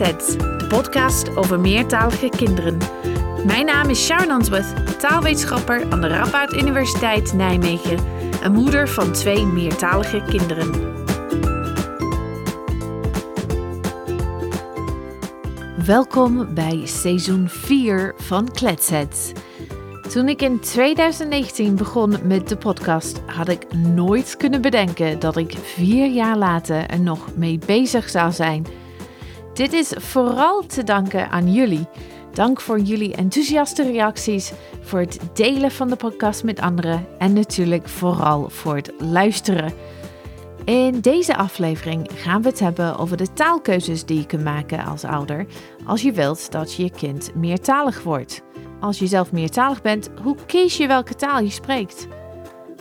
[0.00, 2.78] De podcast over meertalige kinderen.
[3.46, 7.98] Mijn naam is Sharon Answorth, taalwetenschapper aan de Radboud Universiteit Nijmegen
[8.42, 10.70] en moeder van twee meertalige kinderen.
[15.86, 19.32] Welkom bij seizoen 4 van Kletsets.
[20.08, 25.56] Toen ik in 2019 begon met de podcast, had ik nooit kunnen bedenken dat ik
[25.62, 28.79] vier jaar later er nog mee bezig zou zijn.
[29.60, 31.88] Dit is vooral te danken aan jullie.
[32.32, 37.88] Dank voor jullie enthousiaste reacties, voor het delen van de podcast met anderen en natuurlijk
[37.88, 39.72] vooral voor het luisteren.
[40.64, 45.04] In deze aflevering gaan we het hebben over de taalkeuzes die je kunt maken als
[45.04, 45.46] ouder
[45.86, 48.42] als je wilt dat je kind meertalig wordt.
[48.80, 52.06] Als je zelf meertalig bent, hoe kies je welke taal je spreekt?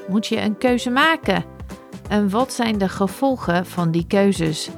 [0.07, 1.45] Moet je een keuze maken?
[2.09, 4.69] En wat zijn de gevolgen van die keuzes?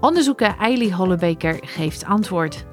[0.00, 2.64] Onderzoeker Eily Hollebeker geeft antwoord.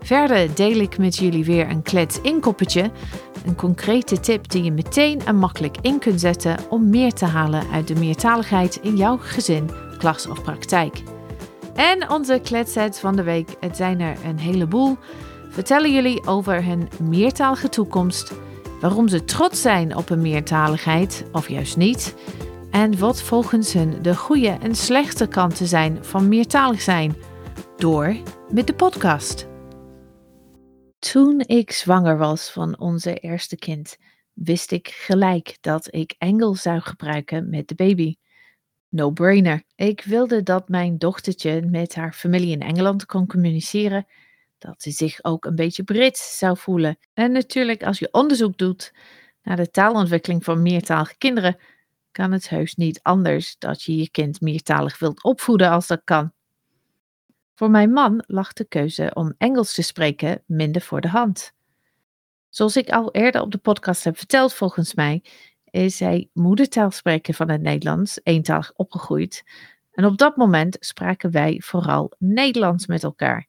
[0.00, 2.90] Verder deel ik met jullie weer een klets inkoppertje,
[3.46, 7.62] een concrete tip die je meteen en makkelijk in kunt zetten om meer te halen
[7.72, 11.02] uit de meertaligheid in jouw gezin, klas of praktijk.
[11.74, 14.96] En onze kletsets van de week, het zijn er een heleboel
[15.48, 18.32] vertellen jullie over hun meertalige toekomst,
[18.80, 22.14] waarom ze trots zijn op hun meertaligheid of juist niet,
[22.70, 27.16] en wat volgens hun de goede en slechte kanten zijn van meertalig zijn.
[27.76, 28.16] Door
[28.50, 29.48] met de podcast.
[30.98, 33.96] Toen ik zwanger was van onze eerste kind,
[34.32, 38.14] wist ik gelijk dat ik Engels zou gebruiken met de baby.
[38.88, 39.62] No brainer.
[39.74, 44.06] Ik wilde dat mijn dochtertje met haar familie in Engeland kon communiceren
[44.58, 46.98] dat ze zich ook een beetje Brits zou voelen.
[47.14, 48.94] En natuurlijk, als je onderzoek doet
[49.42, 51.56] naar de taalontwikkeling van meertalige kinderen,
[52.12, 56.32] kan het heus niet anders dat je je kind meertalig wilt opvoeden als dat kan.
[57.54, 61.52] Voor mijn man lag de keuze om Engels te spreken minder voor de hand.
[62.48, 65.22] Zoals ik al eerder op de podcast heb verteld, volgens mij,
[65.64, 69.44] is hij moedertaalspreker van het Nederlands, eentalig opgegroeid.
[69.92, 73.48] En op dat moment spraken wij vooral Nederlands met elkaar.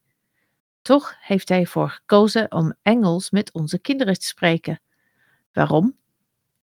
[0.81, 4.81] Toch heeft hij ervoor gekozen om Engels met onze kinderen te spreken.
[5.53, 6.00] Waarom?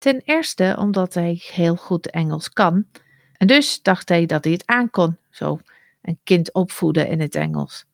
[0.06, 2.86] Ten eerste omdat hij heel goed Engels kan.
[3.34, 5.60] En dus dacht hij dat hij het aankon, zo
[6.02, 7.86] een kind opvoeden in het Engels.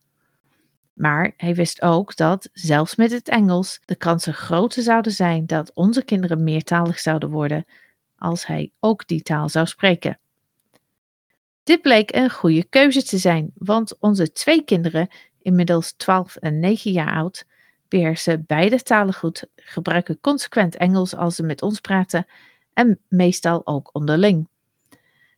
[0.94, 5.72] Maar hij wist ook dat, zelfs met het Engels, de kansen groter zouden zijn dat
[5.74, 7.66] onze kinderen meertalig zouden worden
[8.16, 10.20] als hij ook die taal zou spreken.
[11.64, 15.08] Dit bleek een goede keuze te zijn, want onze twee kinderen
[15.42, 17.46] inmiddels 12 en 9 jaar oud,
[17.92, 22.26] beheersen beide talen goed, gebruiken consequent Engels als ze met ons praten
[22.74, 24.48] en meestal ook onderling.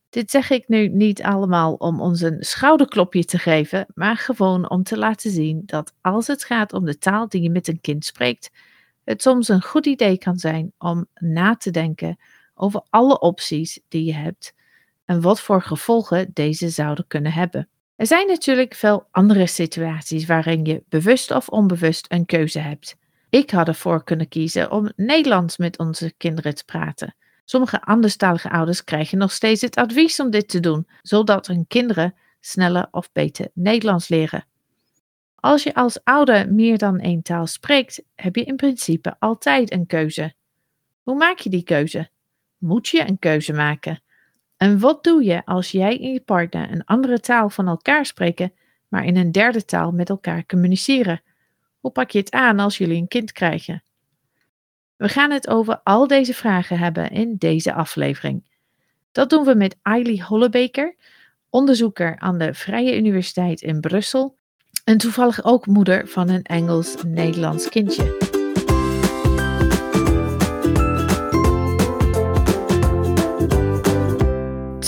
[0.10, 4.84] Dit zeg ik nu niet allemaal om ons een schouderklopje te geven, maar gewoon om
[4.84, 8.06] te laten zien dat als het gaat om de taal die je met een kind
[8.06, 8.52] spreekt,
[9.04, 12.18] het soms een goed idee kan zijn om na te denken
[12.56, 14.54] over alle opties die je hebt
[15.06, 17.68] en wat voor gevolgen deze zouden kunnen hebben.
[18.04, 22.96] Er zijn natuurlijk veel andere situaties waarin je bewust of onbewust een keuze hebt.
[23.30, 27.16] Ik had ervoor kunnen kiezen om Nederlands met onze kinderen te praten.
[27.46, 32.16] Sommige anderstalige ouders krijgen nog steeds het advies om dit te doen, zodat hun kinderen
[32.40, 34.46] sneller of beter Nederlands leren.
[35.36, 39.86] Als je als ouder meer dan één taal spreekt, heb je in principe altijd een
[39.86, 40.34] keuze.
[41.02, 42.10] Hoe maak je die keuze?
[42.58, 44.02] Moet je een keuze maken?
[44.64, 48.54] En wat doe je als jij en je partner een andere taal van elkaar spreken,
[48.88, 51.22] maar in een derde taal met elkaar communiceren?
[51.80, 53.84] Hoe pak je het aan als jullie een kind krijgen?
[54.96, 58.48] We gaan het over al deze vragen hebben in deze aflevering.
[59.12, 60.96] Dat doen we met Eily Hollebeker,
[61.50, 64.38] onderzoeker aan de Vrije Universiteit in Brussel
[64.84, 68.33] en toevallig ook moeder van een Engels-Nederlands kindje.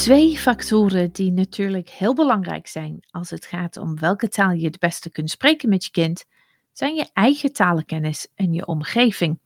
[0.06, 4.80] Twee factoren die natuurlijk heel belangrijk zijn als het gaat om welke taal je het
[4.80, 6.26] beste kunt spreken met je kind,
[6.72, 9.40] zijn je eigen talenkennis en je omgeving.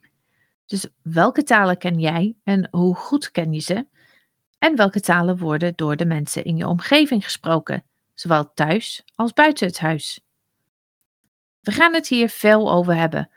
[0.65, 3.87] Dus welke talen ken jij en hoe goed ken je ze?
[4.57, 7.83] En welke talen worden door de mensen in je omgeving gesproken,
[8.13, 10.21] zowel thuis als buiten het huis?
[11.61, 13.29] We gaan het hier veel over hebben,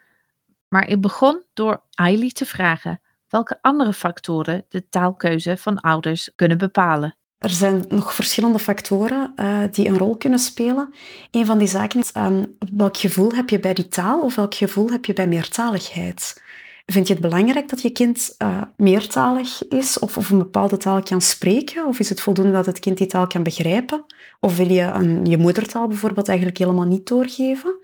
[0.69, 3.01] maar ik begon door Ailey te vragen
[3.33, 7.17] welke andere factoren de taalkeuze van ouders kunnen bepalen.
[7.39, 10.95] Er zijn nog verschillende factoren uh, die een rol kunnen spelen.
[11.31, 14.55] Een van die zaken is um, welk gevoel heb je bij die taal of welk
[14.55, 16.43] gevoel heb je bij meertaligheid.
[16.87, 21.03] Vind je het belangrijk dat je kind uh, meertalig is of, of een bepaalde taal
[21.03, 21.87] kan spreken?
[21.87, 24.05] Of is het voldoende dat het kind die taal kan begrijpen?
[24.41, 27.79] Of wil je een, je moedertaal bijvoorbeeld eigenlijk helemaal niet doorgeven?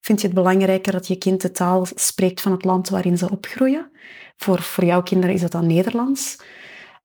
[0.00, 3.30] Vind je het belangrijker dat je kind de taal spreekt van het land waarin ze
[3.30, 3.90] opgroeien?
[4.42, 6.36] Voor, voor jouw kinderen is dat dan Nederlands.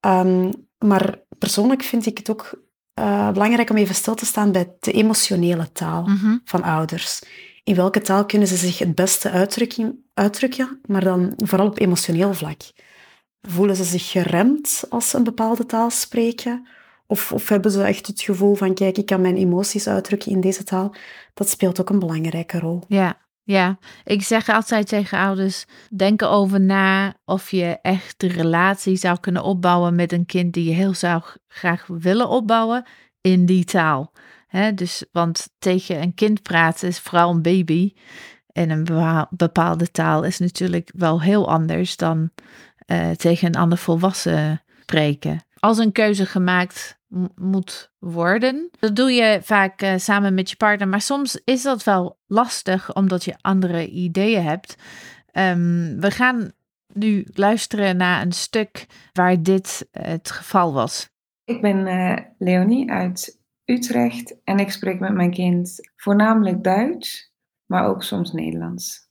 [0.02, 2.64] Um, maar persoonlijk vind ik het ook
[3.00, 6.38] uh, belangrijk om even stil te staan bij de emotionele taal Mhm.
[6.46, 7.22] van ouders.
[7.64, 12.34] In welke taal kunnen ze zich het beste uitdrukken, uitdrukken, maar dan vooral op emotioneel
[12.34, 12.62] vlak?
[13.42, 16.68] Voelen ze zich geremd als ze een bepaalde taal spreken?
[17.08, 20.42] Of, of hebben ze echt het gevoel van, kijk, ik kan mijn emoties uitdrukken in
[20.42, 20.96] deze taal?
[21.34, 22.84] Dat speelt ook een belangrijke rol.
[22.88, 23.78] Ja, ja.
[24.04, 29.44] Ik zeg altijd tegen ouders: denk erover na of je echt de relatie zou kunnen
[29.44, 32.86] opbouwen met een kind die je heel zou graag willen opbouwen
[33.22, 34.12] in die taal.
[34.76, 37.94] Dus, want tegen een kind praten is vooral een baby.
[38.52, 42.30] En een bepaalde taal is natuurlijk wel heel anders dan
[42.78, 45.46] eh, tegen een ander volwassen spreken.
[45.60, 47.00] Als een keuze gemaakt
[47.36, 50.88] moet worden, dat doe je vaak eh, samen met je partner.
[50.88, 54.76] Maar soms is dat wel lastig omdat je andere ideeën hebt.
[55.32, 56.52] Ehm, we gaan
[56.94, 61.10] nu luisteren naar een stuk waar dit eh, het geval was.
[61.44, 67.34] Ik ben eh, Leonie uit Utrecht en ik spreek met mijn kind voornamelijk Duits,
[67.66, 69.10] maar ook soms Nederlands.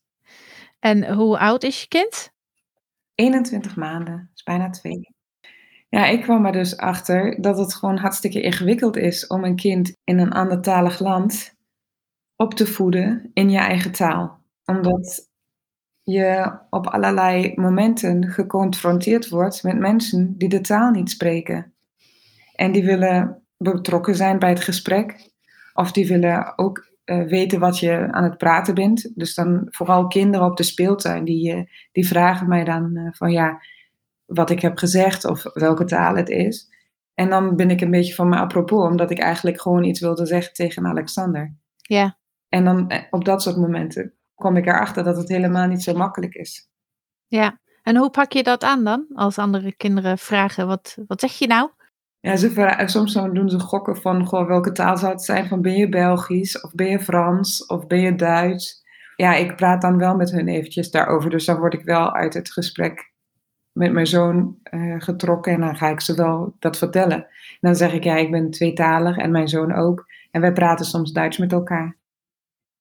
[0.78, 2.32] En hoe oud is je kind?
[3.14, 5.13] 21 maanden, is bijna twee.
[5.94, 9.96] Ja, ik kwam er dus achter dat het gewoon hartstikke ingewikkeld is om een kind
[10.04, 11.54] in een andertalig land
[12.36, 14.38] op te voeden in je eigen taal.
[14.64, 15.30] Omdat
[16.02, 21.72] je op allerlei momenten geconfronteerd wordt met mensen die de taal niet spreken.
[22.54, 25.30] En die willen betrokken zijn bij het gesprek.
[25.74, 29.12] Of die willen ook uh, weten wat je aan het praten bent.
[29.14, 31.62] Dus dan vooral kinderen op de speeltuin, die, uh,
[31.92, 33.60] die vragen mij dan uh, van ja,
[34.26, 36.72] wat ik heb gezegd of welke taal het is.
[37.14, 40.26] En dan ben ik een beetje van me apropos, omdat ik eigenlijk gewoon iets wilde
[40.26, 41.56] zeggen tegen Alexander.
[41.76, 42.18] Ja.
[42.48, 46.34] En dan op dat soort momenten kom ik erachter dat het helemaal niet zo makkelijk
[46.34, 46.68] is.
[47.26, 49.06] Ja, en hoe pak je dat aan dan?
[49.14, 51.70] Als andere kinderen vragen, wat, wat zeg je nou?
[52.20, 55.48] Ja, ze vragen, soms doen ze gokken van goh, welke taal zou het zijn?
[55.48, 58.82] Van ben je Belgisch of ben je Frans of ben je Duits?
[59.16, 61.30] Ja, ik praat dan wel met hun eventjes daarover.
[61.30, 63.12] Dus dan word ik wel uit het gesprek
[63.74, 67.18] met mijn zoon uh, getrokken en dan ga ik ze wel dat vertellen.
[67.18, 70.06] En dan zeg ik ja, ik ben tweetalig en mijn zoon ook.
[70.30, 71.96] En wij praten soms Duits met elkaar.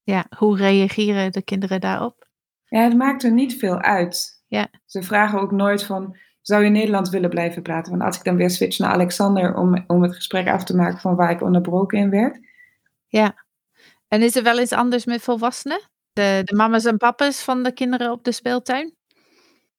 [0.03, 2.27] Ja, hoe reageren de kinderen daarop?
[2.65, 4.43] Ja, het maakt er niet veel uit.
[4.47, 4.67] Ja.
[4.85, 7.91] Ze vragen ook nooit van, zou je Nederlands willen blijven praten?
[7.91, 10.99] Want als ik dan weer switch naar Alexander om, om het gesprek af te maken
[10.99, 12.39] van waar ik onderbroken in werd.
[13.07, 13.45] Ja.
[14.07, 15.81] En is er wel eens anders met volwassenen?
[16.13, 18.95] De, de mama's en papa's van de kinderen op de speeltuin?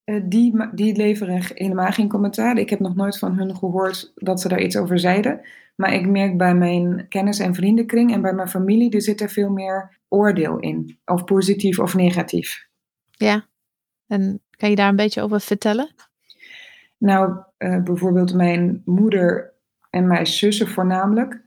[0.04, 2.58] Uh, die, die leveren helemaal geen commentaar.
[2.58, 5.40] Ik heb nog nooit van hun gehoord dat ze daar iets over zeiden.
[5.74, 9.30] Maar ik merk bij mijn kennis- en vriendenkring en bij mijn familie, er zit er
[9.30, 10.98] veel meer oordeel in.
[11.04, 12.66] Of positief of negatief.
[13.10, 13.46] Ja.
[14.06, 15.94] En kan je daar een beetje over vertellen?
[16.98, 19.52] Nou, uh, bijvoorbeeld mijn moeder
[19.90, 21.42] en mijn zussen voornamelijk.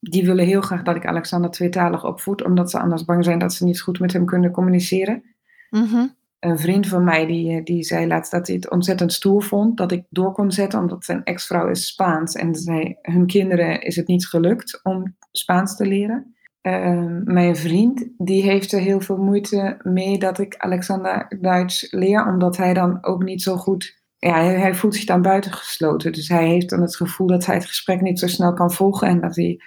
[0.00, 3.52] Die willen heel graag dat ik Alexander tweetalig opvoed, omdat ze anders bang zijn dat
[3.52, 5.22] ze niet goed met hem kunnen communiceren.
[5.70, 6.16] Mm -hmm.
[6.38, 9.92] Een vriend van mij die, die zei laatst dat hij het ontzettend stoer vond dat
[9.92, 14.06] ik door kon zetten, omdat zijn ex-vrouw is Spaans en zei, hun kinderen is het
[14.06, 16.36] niet gelukt om Spaans te leren.
[16.62, 22.26] Uh, mijn vriend die heeft er heel veel moeite mee dat ik Alexander Duits leer,
[22.26, 26.12] omdat hij dan ook niet zo goed ja, hij, hij, voelt zich dan buitengesloten.
[26.12, 29.08] Dus hij heeft dan het gevoel dat hij het gesprek niet zo snel kan volgen
[29.08, 29.60] en dat, hij,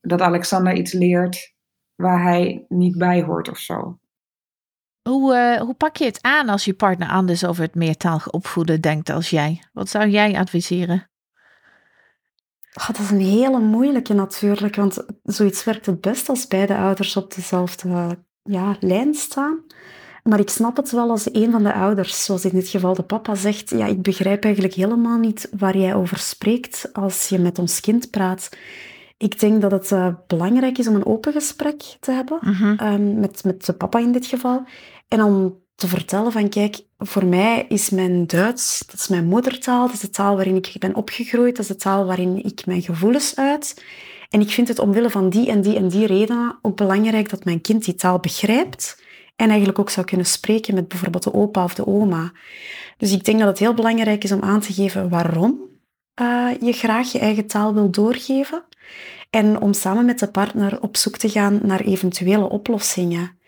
[0.00, 1.54] dat Alexander iets leert
[1.94, 3.98] waar hij niet bij hoort of zo.
[5.02, 8.80] Hoe, uh, hoe pak je het aan als je partner anders over het meertalig opvoeden
[8.80, 9.62] denkt als jij?
[9.72, 11.10] Wat zou jij adviseren?
[12.86, 17.34] Dat is een hele moeilijke natuurlijk, want zoiets werkt het best als beide ouders op
[17.34, 19.64] dezelfde ja, lijn staan.
[20.22, 23.02] Maar ik snap het wel als een van de ouders, zoals in dit geval de
[23.02, 27.58] papa, zegt: Ja, ik begrijp eigenlijk helemaal niet waar jij over spreekt als je met
[27.58, 28.48] ons kind praat.
[29.20, 32.78] Ik denk dat het uh, belangrijk is om een open gesprek te hebben, mm -hmm.
[32.80, 34.62] um, met, met de papa in dit geval.
[35.08, 39.86] En om te vertellen van, kijk, voor mij is mijn Duits, dat is mijn moedertaal,
[39.86, 42.82] dat is de taal waarin ik ben opgegroeid, dat is de taal waarin ik mijn
[42.82, 43.84] gevoelens uit.
[44.30, 47.44] En ik vind het omwille van die en die en die redenen ook belangrijk dat
[47.44, 49.02] mijn kind die taal begrijpt
[49.36, 52.32] en eigenlijk ook zou kunnen spreken met bijvoorbeeld de opa of de oma.
[52.96, 55.69] Dus ik denk dat het heel belangrijk is om aan te geven waarom
[56.20, 58.64] uh, je graag je eigen taal wil doorgeven.
[59.30, 63.38] En om samen met de partner op zoek te gaan naar eventuele oplossingen.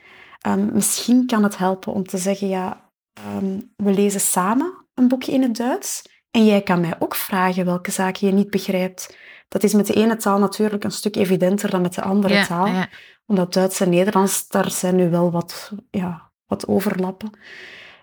[0.47, 5.33] Um, misschien kan het helpen om te zeggen, ja, ehm, we lezen samen een boekje
[5.33, 6.02] in het Duits.
[6.31, 9.17] En jij kan mij ook vragen welke zaken je niet begrijpt.
[9.49, 12.47] Dat is met de ene taal natuurlijk een stuk evidenter dan met de andere Ja,
[12.47, 12.67] taal.
[12.67, 12.88] ja.
[13.26, 17.31] Omdat Duits en Nederlands, daar zijn nu wel wat, ja, wat overlappen.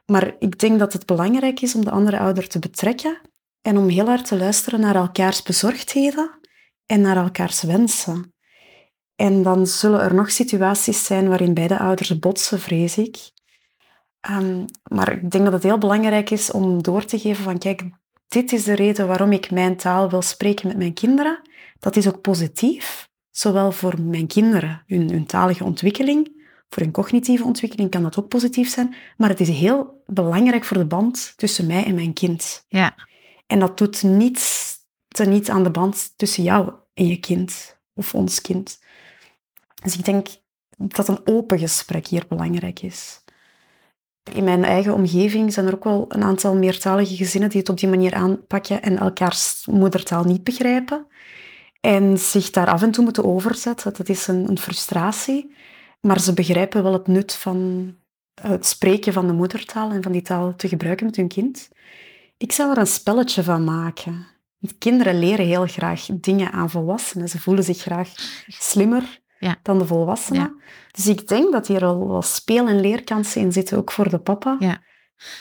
[0.05, 3.21] Maar ik denk dat het belangrijk is om de andere ouder te betrekken
[3.61, 6.39] en om heel hard te luisteren naar elkaars bezorgdheden
[6.85, 8.33] en naar elkaars wensen.
[9.15, 13.17] En dan zullen er nog situaties zijn waarin beide ouders botsen, vrees ik.
[14.19, 17.83] Ehm, maar ik denk dat het heel belangrijk is om door te geven van kijk,
[18.27, 21.41] dit is de reden waarom ik mijn taal wil spreken met mijn kinderen.
[21.79, 26.37] Dat is ook positief, zowel voor mijn kinderen, hun, hun talige ontwikkeling,
[26.69, 30.77] voor hun cognitieve ontwikkeling kan dat ook positief zijn, maar het is heel belangrijk voor
[30.77, 32.65] de band tussen mij en mijn kind.
[32.67, 33.07] Ja.
[33.50, 34.75] En dat doet niets
[35.08, 38.79] teniet aan de band tussen jou en je kind, of ons kind.
[39.84, 40.27] Dus ik denk
[40.77, 43.24] dat een open gesprek hier belangrijk is.
[44.34, 47.79] In mijn eigen omgeving zijn er ook wel een aantal meertalige gezinnen die het op
[47.79, 51.08] die manier aanpakken en elkaars moedertaal niet begrijpen.
[51.82, 53.94] En zich daar af en toe moeten overzetten.
[53.94, 55.56] Dat is een, een frustratie.
[56.01, 57.96] Maar ze begrijpen wel het nut van
[58.41, 61.70] het spreken van de moedertaal en van die taal te gebruiken met hun kind.
[62.39, 64.27] Ik zou er een spelletje van maken.
[64.60, 67.29] Want kinderen leren heel graag dingen aan volwassenen.
[67.29, 68.10] Ze voelen zich graag
[68.48, 69.55] slimmer Ja.
[69.63, 70.41] dan de volwassenen.
[70.41, 70.53] Ja.
[70.91, 74.19] Dus ik denk dat hier al wel speel- en leerkansen in zitten, ook voor de
[74.19, 74.55] papa.
[74.60, 74.81] Ja.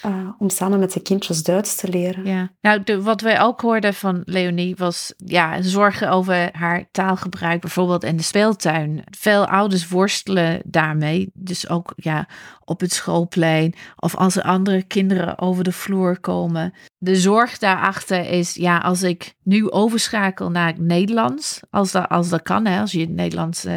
[0.03, 2.25] Eh, om samen met de kindjes Duits te leren.
[2.27, 7.61] Ja, nou, de, wat wij ook hoorden van Leonie was ja, zorgen over haar taalgebruik,
[7.61, 9.05] bijvoorbeeld in de speeltuin.
[9.11, 12.29] Veel ouders worstelen daarmee, dus ook ja,
[12.65, 16.75] op het schoolplein of als er andere kinderen over de vloer komen.
[16.99, 22.29] De zorg daarachter is, ja, als ik nu overschakel naar het Nederlands, als dat, als
[22.29, 23.75] dat kan, hè, als je Nederlands eh,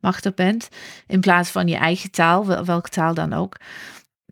[0.00, 0.68] machtig bent,
[1.06, 3.56] in plaats van je eigen taal, wel- welke taal dan ook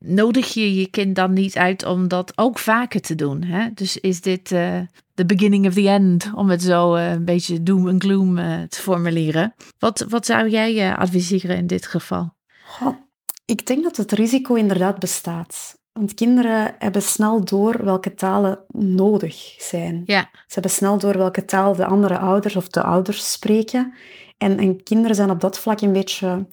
[0.00, 3.42] nodig je je kind dan niet uit om dat ook vaker te doen.
[3.42, 3.69] Hè?
[3.75, 4.80] Dus is dit eh
[5.21, 8.62] the beginning of the end, om het zo eh, een beetje doom en gloom eh,
[8.69, 9.54] te formuleren.
[9.78, 12.35] Wat, wat zou jij eh, adviseren in dit geval?
[12.66, 12.97] Goh,
[13.45, 15.78] ik denk dat het risico inderdaad bestaat.
[15.92, 20.02] Want kinderen hebben snel door welke talen nodig zijn.
[20.04, 23.95] Ja, Ze hebben snel door welke taal de andere ouders of de ouders spreken.
[24.38, 26.47] En, en kinderen zijn op dat vlak een beetje,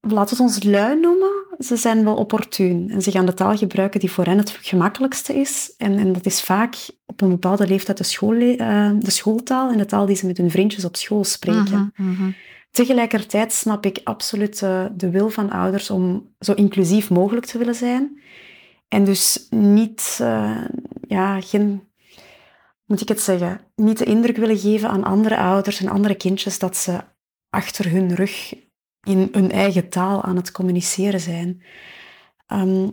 [0.00, 1.46] laten we het ons lui noemen.
[1.58, 5.34] Ze zijn wel opportun en ze gaan de taal gebruiken die voor hen het gemakkelijkste
[5.34, 5.74] is.
[5.76, 6.74] En, en dat is vaak
[7.06, 10.36] op een bepaalde leeftijd de, schoolle- eh, de schooltaal en de taal die ze met
[10.36, 11.92] hun vriendjes op school spreken.
[11.96, 12.30] Mhm, mhm.
[12.70, 17.74] Tegelijkertijd snap ik absoluut eh, de wil van ouders om zo inclusief mogelijk te willen
[17.74, 18.20] zijn.
[18.88, 20.64] En dus niet, eh,
[21.08, 21.82] ja, geen,
[22.84, 26.58] moet ik het zeggen, niet de indruk willen geven aan andere ouders en andere kindjes
[26.58, 27.00] dat ze
[27.50, 28.54] achter hun rug
[29.02, 31.62] in hun eigen taal aan het communiceren zijn.
[32.46, 32.88] Ehm,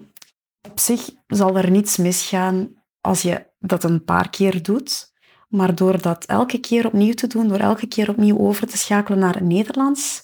[0.62, 5.14] op zich zal er niets misgaan als je dat een paar keer doet.
[5.50, 9.20] Maar door dat elke keer opnieuw te doen, door elke keer opnieuw over te schakelen
[9.20, 10.22] naar het Nederlands,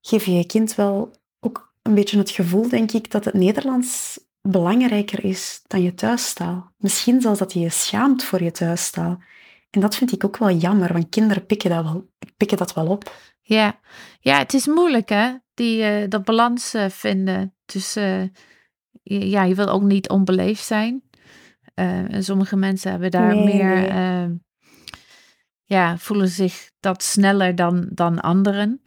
[0.00, 1.10] geef je je kind wel
[1.40, 6.72] ook een beetje het gevoel, denk ik, dat het Nederlands belangrijker is dan je thuistaal.
[6.76, 9.18] Misschien zelfs dat je je schaamt voor je thuistaal.
[9.70, 12.86] En dat vind ik ook wel jammer, want kinderen pikken dat wel, pikken dat wel
[12.86, 13.12] op.
[13.54, 13.80] Ja.
[14.20, 18.32] ja, het is moeilijk hè, die, eh, dat balans eh, vinden tussen,
[19.02, 21.02] eh, ja, je wil ook niet onbeleefd zijn.
[21.74, 24.40] En sommige mensen hebben daar Nee, meer, nee.
[25.64, 28.82] ja, voelen zich dat sneller dan, dan anderen.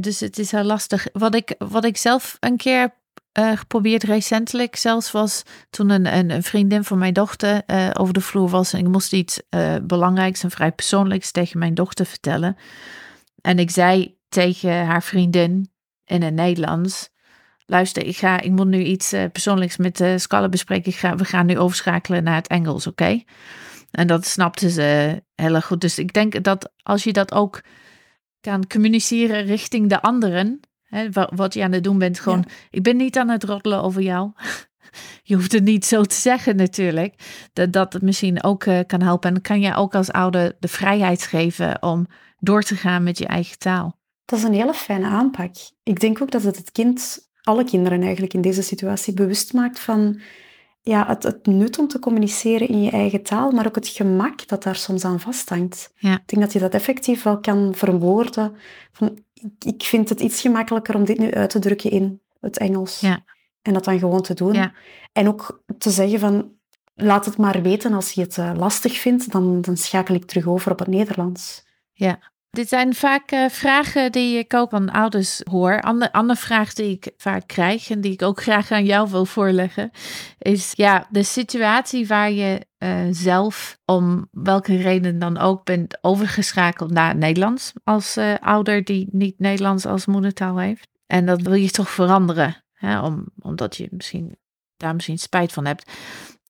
[0.00, 1.06] Dus het is heel lastig.
[1.12, 2.94] Wat ik, wat ik zelf een keer
[3.32, 7.62] geprobeerd recentelijk zelfs was toen een, een, een vriendin van mijn dochter
[7.92, 9.42] over de vloer was en ik moest iets
[9.82, 12.56] belangrijks en vrij persoonlijks tegen mijn dochter vertellen.
[13.42, 15.72] En ik zei tegen haar vriendin
[16.04, 17.10] in het Nederlands:
[17.66, 20.92] Luister, ik, ga, ik moet nu iets eh, persoonlijks met de Scalle bespreken.
[20.92, 23.22] Ga, we gaan nu overschakelen naar het Engels, oké?
[23.90, 25.80] En dat snapte ze heel erg goed.
[25.80, 27.60] Dus ik denk dat als je dat ook
[28.40, 32.96] kan communiceren richting de anderen, hè, wat je aan het doen bent, gewoon: Ik ben
[32.96, 34.32] niet aan het roddelen over jou.
[35.22, 37.14] Je hoeft het niet zo te zeggen natuurlijk.
[37.52, 39.34] Dat dat het misschien ook eh, kan helpen.
[39.34, 42.06] En kan je ook als ouder de vrijheid geven om
[42.38, 44.00] door te gaan met je eigen taal.
[44.24, 45.54] Dat is een hele fijne aanpak.
[45.82, 49.80] Ik denk ook dat het het kind, alle kinderen eigenlijk in deze situatie, bewust maakt
[49.80, 50.20] van
[50.82, 54.48] ja, het, het nut om te communiceren in je eigen taal, maar ook het gemak
[54.48, 55.92] dat daar soms aan vasthangt.
[55.96, 56.12] Ja.
[56.12, 58.56] Ik denk dat je dat effectief wel kan verwoorden.
[58.92, 62.58] Van, ik, ik vind het iets gemakkelijker om dit nu uit te drukken in het
[62.58, 63.00] Engels.
[63.00, 63.24] Ja.
[63.62, 64.52] En dat dan gewoon te doen.
[64.52, 64.72] Ja.
[65.12, 66.52] En ook te zeggen van,
[66.94, 70.46] laat het maar weten als je het eh, lastig vindt, dan, dan schakel ik terug
[70.46, 71.64] over op het Nederlands.
[71.92, 72.30] Ja.
[72.50, 75.80] Dit zijn vaak uh, vragen die ik ook van ouders hoor.
[75.80, 79.24] Andere, andere vraag die ik vaak krijg en die ik ook graag aan jou wil
[79.24, 79.90] voorleggen,
[80.38, 86.90] is ja, de situatie waar je uh, zelf om welke reden dan ook bent overgeschakeld
[86.90, 90.88] naar Nederlands als ouder die niet Nederlands als moedertaal heeft.
[91.06, 94.36] En dat wil je toch veranderen, hè, om, omdat je misschien
[94.76, 95.92] daar misschien spijt van hebt.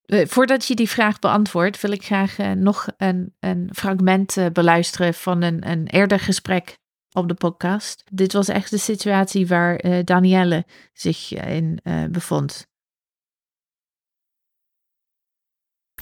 [0.04, 4.46] Eh, voordat je die vraag beantwoordt, wil ik graag uh, nog een, een fragment uh,
[4.52, 6.78] beluisteren van een, een eerder gesprek
[7.12, 8.04] op de podcast.
[8.12, 12.66] Dit was echt de situatie waar Danielle zich in bevond.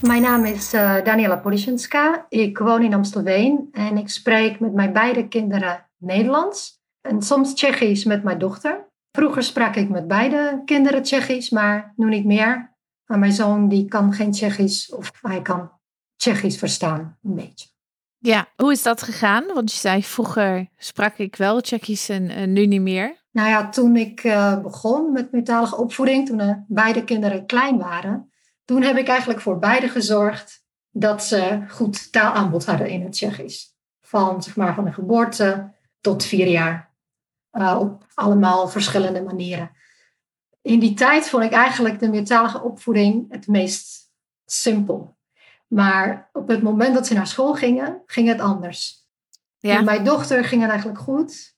[0.01, 2.25] Mijn naam is Daniela Polisjenska.
[2.29, 8.03] Ik woon in Amstelveen en ik spreek met mijn beide kinderen Nederlands en soms Tsjechisch
[8.03, 8.90] met mijn dochter.
[9.11, 12.75] Vroeger sprak ik met beide kinderen Tsjechisch, maar nu niet meer.
[13.05, 15.71] Maar mijn zoon die kan geen Tsjechisch of hij kan
[16.15, 17.69] Tsjechisch verstaan, een beetje.
[18.17, 19.43] Ja, hoe is dat gegaan?
[19.53, 23.19] Want je zei vroeger sprak ik wel Tsjechisch en nu niet meer.
[23.31, 28.31] Nou ja, toen ik uh, begon met meertalige opvoeding, toen uh, beide kinderen klein waren,
[28.65, 33.75] toen heb ik eigenlijk voor beide gezorgd dat ze goed taalaanbod hadden in het Tsjechisch.
[34.01, 36.90] Van, zeg maar, van de geboorte tot vier jaar.
[37.53, 39.71] Uh, op allemaal verschillende manieren
[40.61, 44.11] in die tijd vond ik eigenlijk de meertalige opvoeding het meest
[44.45, 45.17] simpel.
[45.67, 49.07] Maar op het moment dat ze naar school gingen, ging het anders.
[49.57, 49.75] Ja.
[49.75, 51.55] Met mijn dochter ging het eigenlijk goed.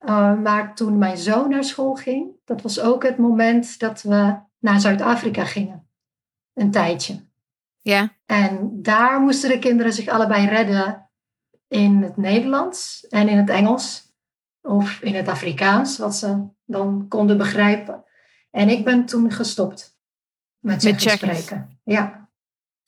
[0.00, 4.36] Uh, maar toen mijn zoon naar school ging, dat was ook het moment dat we
[4.58, 5.88] naar Zuid-Afrika gingen.
[6.54, 7.26] Een tijdje.
[7.80, 8.12] Ja.
[8.26, 11.10] En daar moesten de kinderen zich allebei redden
[11.68, 14.07] in het Nederlands en in het Engels.
[14.62, 18.04] Of in het Afrikaans, wat ze dan konden begrijpen.
[18.50, 19.98] En ik ben toen gestopt
[20.58, 21.80] met, met spreken.
[21.84, 22.28] Ja.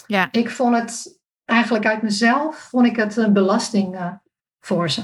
[0.07, 0.29] ja.
[0.33, 4.13] Ik vond het eigenlijk uit mezelf, vond ik het een belasting uh,
[4.61, 5.03] voor ze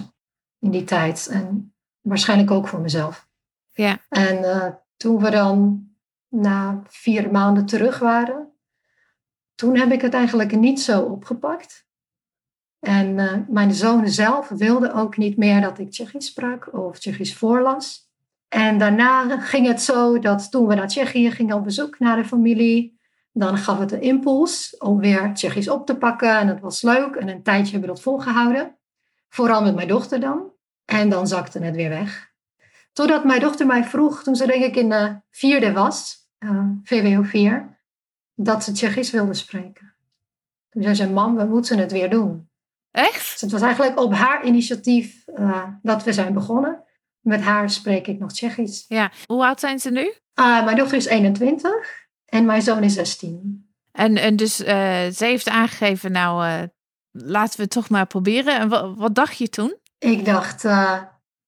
[0.59, 1.27] in die tijd.
[1.27, 3.29] En waarschijnlijk ook voor mezelf.
[3.73, 3.99] Ja.
[4.09, 5.89] En uh, toen we dan
[6.29, 8.53] na vier maanden terug waren,
[9.55, 11.86] toen heb ik het eigenlijk niet zo opgepakt.
[12.87, 17.37] En uh, mijn zoon zelf wilde ook niet meer dat ik Tsjechisch sprak of Tsjechisch
[17.37, 18.11] voorlas.
[18.49, 22.25] En daarna ging het zo dat toen we naar Tsjechië gingen op bezoek naar de
[22.25, 22.99] familie,
[23.33, 26.39] dan gaf het een impuls om weer Tsjechisch op te pakken.
[26.39, 27.15] En dat was leuk.
[27.15, 28.77] En een tijdje hebben we dat volgehouden.
[29.29, 30.51] Vooral met mijn dochter dan.
[30.85, 32.33] En dan zakte het weer weg.
[32.93, 37.23] Totdat mijn dochter mij vroeg, toen ze denk ik in de vierde was, uh, VWO
[37.23, 37.79] 4,
[38.35, 39.95] dat ze Tsjechisch wilde spreken.
[40.71, 42.49] Toen zei ze, mam, we moeten het weer doen.
[42.97, 43.31] Echt?
[43.31, 46.83] Dus het was eigenlijk op haar initiatief uh, dat we zijn begonnen.
[47.21, 48.85] Met haar spreek ik nog Tsjechisch.
[48.89, 49.11] Ja.
[49.27, 50.13] Hoe oud zijn ze nu?
[50.35, 51.71] Uh, mijn dochter is 21
[52.27, 53.71] en mijn zoon is 16.
[53.93, 54.67] En, en dus uh,
[55.07, 56.63] ze heeft aangegeven, nou uh,
[57.11, 58.59] laten we het toch maar proberen.
[58.59, 59.77] En wat, wat dacht je toen?
[59.99, 60.65] Ik dacht,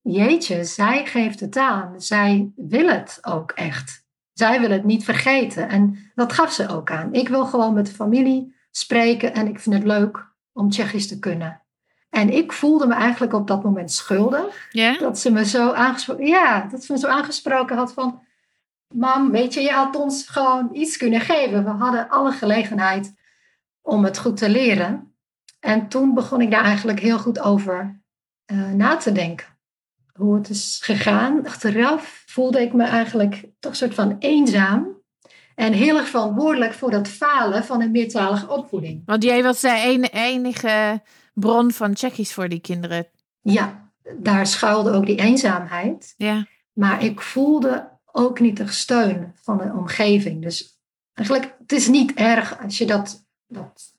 [0.02, 2.00] jeetje, zij geeft het aan.
[2.00, 4.06] Zij wil het ook echt.
[4.32, 5.68] Zij wil het niet vergeten.
[5.68, 7.12] En dat gaf ze ook aan.
[7.12, 10.27] Ik wil gewoon met de familie spreken en ik vind het leuk
[10.58, 11.62] om Tsjechisch te kunnen.
[12.10, 14.68] En ik voelde me eigenlijk op dat moment schuldig.
[14.98, 18.20] Dat ze me zo aangesproken, ja, dat ze me zo aangesproken had van,
[18.94, 21.64] mam, weet je, je had ons gewoon iets kunnen geven.
[21.64, 23.14] We hadden alle gelegenheid
[23.82, 25.14] om het goed te leren.
[25.60, 28.00] En toen begon ik daar eigenlijk heel goed over
[28.52, 29.46] uh, na te denken.
[30.12, 31.46] Hoe het is gegaan.
[31.46, 34.97] Achteraf voelde ik me eigenlijk toch een soort van eenzaam.
[35.58, 39.02] En heel erg verantwoordelijk voor dat falen van een meertalige opvoeding.
[39.06, 41.02] Want jij was de enige
[41.34, 43.06] bron van Tsjechisch voor die kinderen.
[43.40, 46.14] Ja, daar schuilde ook die eenzaamheid.
[46.16, 46.46] Ja.
[46.72, 50.42] Maar ik voelde ook niet de steun van de omgeving.
[50.42, 50.80] Dus
[51.14, 53.94] eigenlijk, het is niet erg als je dat, dat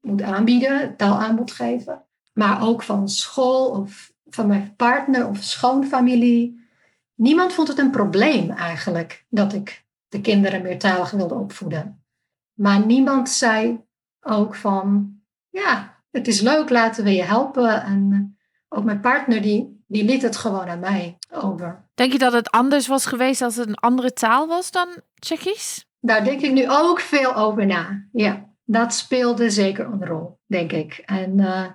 [0.00, 2.02] moet aanbieden, taalaanbod geven.
[2.32, 6.66] Maar ook van school of van mijn partner of schoonfamilie.
[7.14, 12.04] Niemand vond het een probleem eigenlijk dat ik de kinderen meertalig wilde opvoeden.
[12.52, 13.84] Maar niemand zei
[14.20, 15.16] ook van,
[15.48, 17.82] ja, het is leuk, laten we je helpen.
[17.82, 21.88] En eh, ook mijn partner, die, die liet het gewoon aan mij over.
[21.94, 25.86] Denk je dat het anders was geweest als het een andere taal was dan Tsjechisch?
[26.00, 28.08] Daar denk ik nu ook veel over na.
[28.12, 31.02] Ja, dat speelde zeker een rol, denk ik.
[31.04, 31.66] En uh,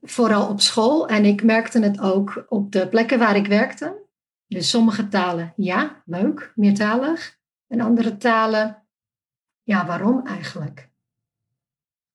[0.00, 1.08] vooral op school.
[1.08, 4.02] En ik merkte het ook op de plekken waar ik werkte.
[4.46, 7.38] Dus sommige talen, ja, leuk, meertalig.
[7.74, 8.82] En andere talen,
[9.62, 10.90] ja, waarom eigenlijk?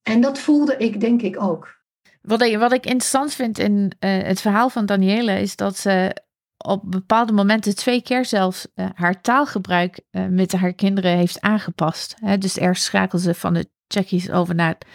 [0.01, 1.77] En dat voelde ik denk ik ook.
[2.21, 6.21] Wat ik, wat ik interessant vind in uh, het verhaal van Danielle is dat ze
[6.57, 12.15] op bepaalde momenten twee keer zelfs uh, haar taalgebruik uh, met haar kinderen heeft aangepast.
[12.19, 12.37] Hè?
[12.37, 14.85] Dus eerst schakelde ze van het Tsjechisch over naar het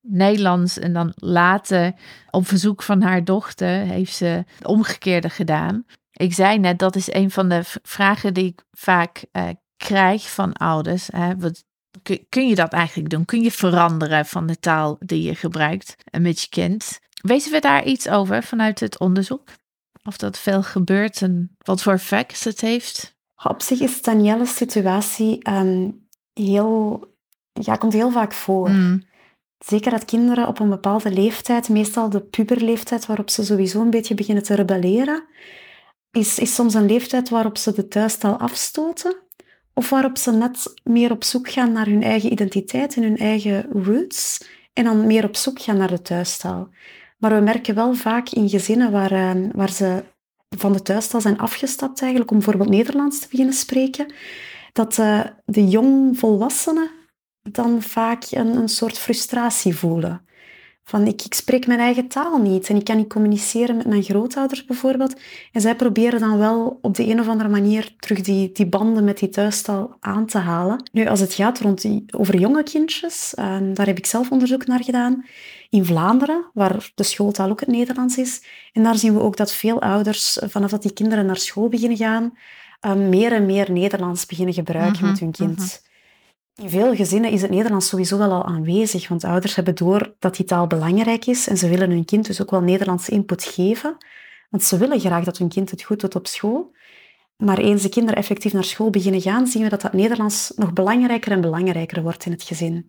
[0.00, 1.92] Nederlands en dan later
[2.30, 5.84] op verzoek van haar dochter heeft ze omgekeerde gedaan.
[6.12, 9.24] Ik zei net, dat is een van de vragen die ik vaak
[9.78, 11.08] krijg van ouders.
[11.12, 11.36] Hè?
[11.36, 11.64] Wat,
[12.28, 13.24] kun je dat eigenlijk doen?
[13.24, 16.98] Kun je veranderen van de taal die je gebruikt met je kind?
[17.22, 19.48] Weten we daar iets over vanuit het onderzoek?
[20.02, 23.16] Of dat veel gebeurt en wat voor effect het heeft?
[23.44, 27.04] Op zich is Danielle's situatie um, heel,
[27.52, 28.70] ja, komt heel vaak voor.
[28.70, 29.06] Mm.
[29.58, 34.14] Zeker dat kinderen op een bepaalde leeftijd, meestal de puberleeftijd waarop ze sowieso een beetje
[34.14, 35.24] beginnen te rebelleren,
[36.10, 39.27] is, is soms een leeftijd waarop ze de thuistaal afstoten
[39.78, 43.66] of waarop ze net meer op zoek gaan naar hun eigen identiteit en hun eigen
[43.72, 46.68] roots en dan meer op zoek gaan naar de thuistaal.
[47.18, 50.04] Maar we merken wel vaak in gezinnen waar, ehm, waar ze
[50.56, 54.12] van de thuistaal zijn afgestapt eigenlijk om bijvoorbeeld Nederlands te beginnen spreken,
[54.72, 56.90] dat uh, de jongvolwassenen
[57.42, 60.26] dan vaak een, een soort frustratie voelen.
[60.88, 64.02] Van ik, ik spreek mijn eigen taal niet en ik kan niet communiceren met mijn
[64.02, 65.20] grootouders bijvoorbeeld.
[65.52, 69.04] En zij proberen dan wel op de een of andere manier terug die, die banden
[69.04, 70.88] met die thuistaal aan te halen.
[70.92, 74.66] Nu, als het gaat rond die, over jonge kindjes, uh, daar heb ik zelf onderzoek
[74.66, 75.24] naar gedaan.
[75.70, 78.42] In Vlaanderen, waar de schooltaal ook het Nederlands is.
[78.72, 81.98] En daar zien we ook dat veel ouders, vanaf dat die kinderen naar school beginnen
[81.98, 82.32] gaan,
[82.86, 85.56] uh, meer en meer Nederlands beginnen gebruiken met hun kind.
[85.56, 85.87] Mhm.
[86.62, 90.36] In veel gezinnen is het Nederlands sowieso wel al aanwezig, want ouders hebben door dat
[90.36, 93.96] die taal belangrijk is en ze willen hun kind dus ook wel Nederlandse input geven.
[94.50, 96.74] Want ze willen graag dat hun kind het goed doet op school.
[97.36, 100.72] Maar eens de kinderen effectief naar school beginnen gaan, zien we dat dat Nederlands nog
[100.72, 102.88] belangrijker en belangrijker wordt in het gezin.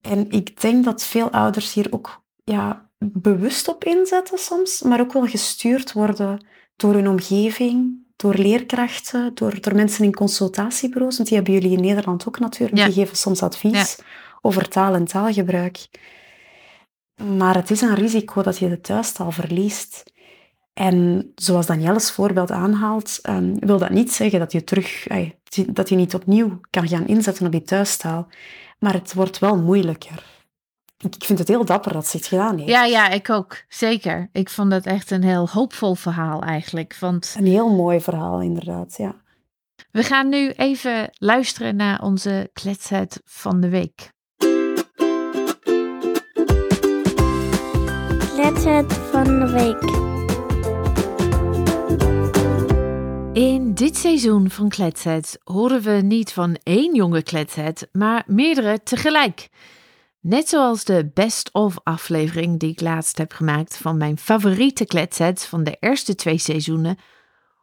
[0.00, 5.12] En ik denk dat veel ouders hier ook ja, bewust op inzetten soms, maar ook
[5.12, 11.36] wel gestuurd worden door hun omgeving, door leerkrachten, door, door mensen in consultatiebureaus, want die
[11.36, 13.98] hebben jullie in Nederland ook natuurlijk, die geven soms advies
[14.40, 15.88] over taal en taalgebruik.
[17.38, 20.12] Maar het is een risico dat je de thuistaal verliest.
[20.72, 25.06] En zoals Danielle's voorbeeld aanhaalt, um, wil dat niet zeggen dat je terug,
[25.66, 28.28] dat je niet opnieuw kan gaan inzetten op die thuistaal.
[28.78, 30.43] Maar het wordt wel moeilijker.
[31.04, 32.70] Ik vind het heel dapper dat ze het gedaan heeft.
[32.70, 33.64] Ja, ja, ik ook.
[33.68, 34.28] Zeker.
[34.32, 36.96] Ik vond het echt een heel hoopvol verhaal eigenlijk.
[37.00, 37.34] Want...
[37.38, 39.14] Een heel mooi verhaal, inderdaad, ja.
[39.90, 44.12] We gaan nu even luisteren naar onze kletsheid van de week.
[48.34, 50.12] Kletsheid van de week.
[53.32, 59.48] In dit seizoen van Kletsheid horen we niet van één jonge kletsheid, maar meerdere tegelijk.
[60.24, 65.64] Net zoals de best-of aflevering die ik laatst heb gemaakt van mijn favoriete kletsets van
[65.64, 66.98] de eerste twee seizoenen,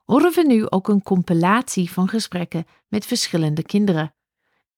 [0.06, 4.14] horen we nu ook een compilatie van gesprekken met verschillende kinderen.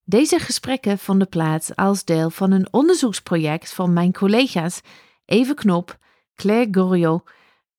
[0.04, 4.82] Deze gesprekken vonden plaats als deel van een onderzoeksproject van mijn collega's
[5.26, 5.98] Eve Knop,
[6.36, 7.30] Claire Goriot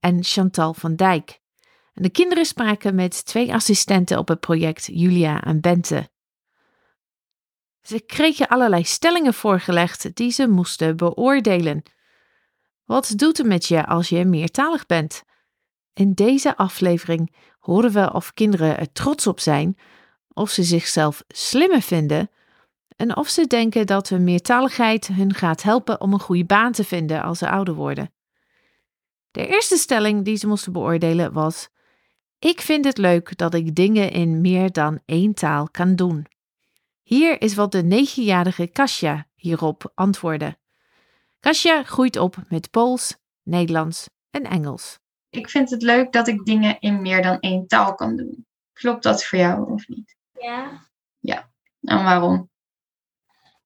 [0.00, 1.40] en Chantal van Dijk.
[1.92, 6.12] De kinderen spraken met twee assistenten op het project, Julia en Bente.
[7.86, 11.82] Ze kregen allerlei stellingen voorgelegd die ze moesten beoordelen.
[12.84, 15.24] Wat doet het met je als je meertalig bent?
[15.92, 19.78] In deze aflevering horen we of kinderen er trots op zijn,
[20.32, 22.30] of ze zichzelf slimmer vinden
[22.96, 26.84] en of ze denken dat hun meertaligheid hun gaat helpen om een goede baan te
[26.84, 28.12] vinden als ze ouder worden.
[29.30, 31.68] De eerste stelling die ze moesten beoordelen was:
[32.38, 36.26] Ik vind het leuk dat ik dingen in meer dan één taal kan doen.
[37.04, 40.56] Hier is wat de negenjarige Kasia hierop antwoordde.
[41.40, 44.98] Kasia groeit op met Pools, Nederlands en Engels.
[45.30, 48.46] Ik vind het leuk dat ik dingen in meer dan één taal kan doen.
[48.72, 50.16] Klopt dat voor jou of niet?
[50.40, 50.86] Ja.
[51.18, 51.50] Ja.
[51.80, 52.50] En waarom?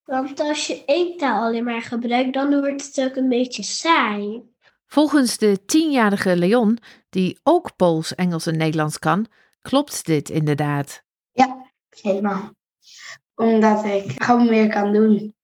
[0.05, 4.43] Want als je één taal alleen maar gebruikt, dan wordt het ook een beetje saai.
[4.87, 6.79] Volgens de tienjarige Leon,
[7.11, 9.27] die ook Pools, Engels en Nederlands kan,
[9.61, 11.03] klopt dit inderdaad.
[11.33, 12.57] Ja, helemaal
[13.39, 15.35] omdat ik gewoon meer kan doen.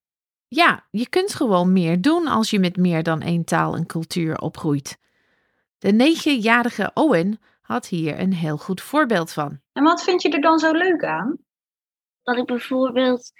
[0.48, 4.38] Ja, je kunt gewoon meer doen als je met meer dan één taal en cultuur
[4.38, 4.98] opgroeit.
[5.78, 9.60] De negenjarige Owen had hier een heel goed voorbeeld van.
[9.72, 11.38] En wat vind je er dan zo leuk aan?
[12.22, 13.32] Dat ik bijvoorbeeld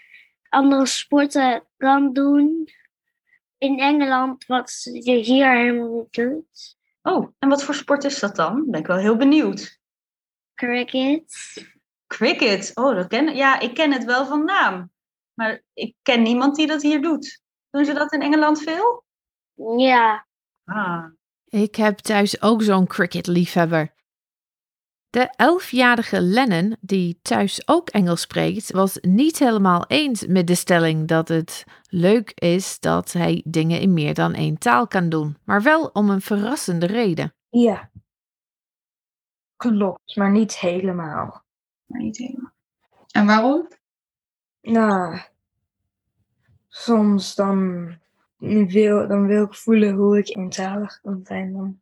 [0.48, 2.68] andere sporten kan doen
[3.58, 6.76] in Engeland, wat je hier helemaal niet doet.
[7.02, 8.64] Oh, en wat voor sport is dat dan?
[8.70, 9.80] Ben ik wel heel benieuwd.
[10.54, 11.54] Cricket.
[12.06, 14.92] Cricket, oh, dat ken, ja, ik ken het wel van naam.
[15.34, 17.42] Maar ik ken niemand die dat hier doet.
[17.70, 19.04] Doen ze dat in Engeland veel?
[19.76, 20.26] Ja.
[20.64, 21.04] Ah.
[21.44, 23.94] Ik heb thuis ook zo'n cricket-liefhebber.
[25.10, 31.08] De elfjarige Lennon, die thuis ook Engels spreekt, was niet helemaal eens met de stelling
[31.08, 35.62] dat het leuk is dat hij dingen in meer dan één taal kan doen, maar
[35.62, 37.34] wel om een verrassende reden.
[37.48, 37.90] Ja.
[39.56, 41.43] Klopt, maar niet helemaal.
[41.94, 42.52] Maar niet helemaal.
[43.10, 43.68] En waarom?
[44.60, 45.18] Nou,
[46.68, 47.88] soms dan
[48.66, 51.52] wil, dan wil ik voelen hoe ik eentalig kan zijn.
[51.52, 51.80] Dan.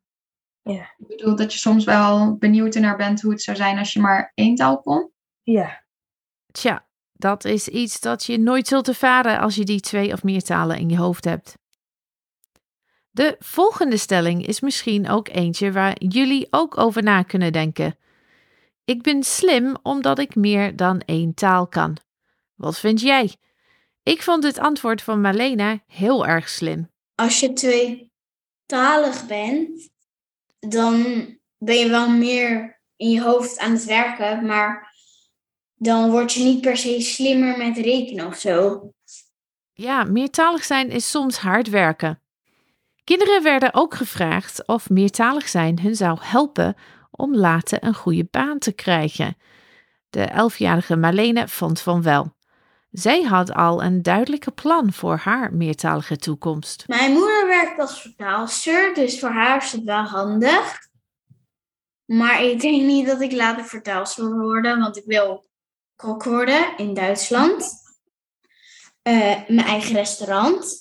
[0.62, 0.82] Ja.
[0.98, 4.00] Ik bedoel dat je soms wel benieuwd naar bent hoe het zou zijn als je
[4.00, 5.10] maar één taal kon.
[5.42, 5.84] Ja.
[6.50, 10.42] Tja, dat is iets dat je nooit zult ervaren als je die twee of meer
[10.42, 11.58] talen in je hoofd hebt.
[13.10, 17.96] De volgende stelling is misschien ook eentje waar jullie ook over na kunnen denken.
[18.84, 21.96] Ik ben slim omdat ik meer dan één taal kan.
[22.54, 23.36] Wat vind jij?
[24.02, 26.90] Ik vond het antwoord van Marlena heel erg slim.
[27.14, 29.90] Als je tweetalig bent,
[30.58, 31.02] dan
[31.58, 34.94] ben je wel meer in je hoofd aan het werken, maar
[35.74, 38.88] dan word je niet per se slimmer met rekenen of zo.
[39.72, 42.20] Ja, meertalig zijn is soms hard werken.
[43.04, 46.76] Kinderen werden ook gevraagd of meertalig zijn hun zou helpen
[47.16, 49.36] om later een goede baan te krijgen.
[50.10, 52.34] De elfjarige Marlene vond van wel.
[52.90, 56.84] Zij had al een duidelijke plan voor haar meertalige toekomst.
[56.86, 60.78] Mijn moeder werkt als vertaalster, dus voor haar is het wel handig.
[62.04, 65.48] Maar ik denk niet dat ik later vertaalster wil worden, want ik wil
[65.96, 67.70] kok worden in Duitsland.
[69.02, 69.14] Eh,
[69.48, 70.80] mijn eigen restaurant.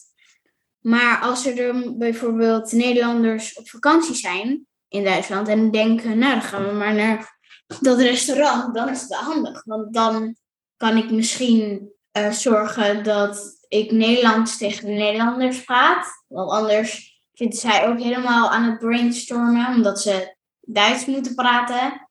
[0.80, 6.68] Maar als er bijvoorbeeld Nederlanders op vakantie zijn in Duitsland en denken, nou dan gaan
[6.68, 7.40] we maar naar
[7.80, 9.64] dat restaurant, dan is het wel handig.
[9.64, 10.36] Want dan
[10.78, 16.08] kan ik misschien eh, zorgen dat ik Nederlands tegen de Nederlanders praat.
[16.28, 22.10] Want anders zitten zij ook helemaal aan het brainstormen, omdat ze Duits moeten praten.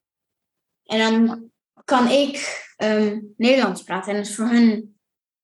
[0.85, 1.51] En dan
[1.85, 4.11] kan ik ehm, Nederlands praten.
[4.11, 4.99] En dat is voor hun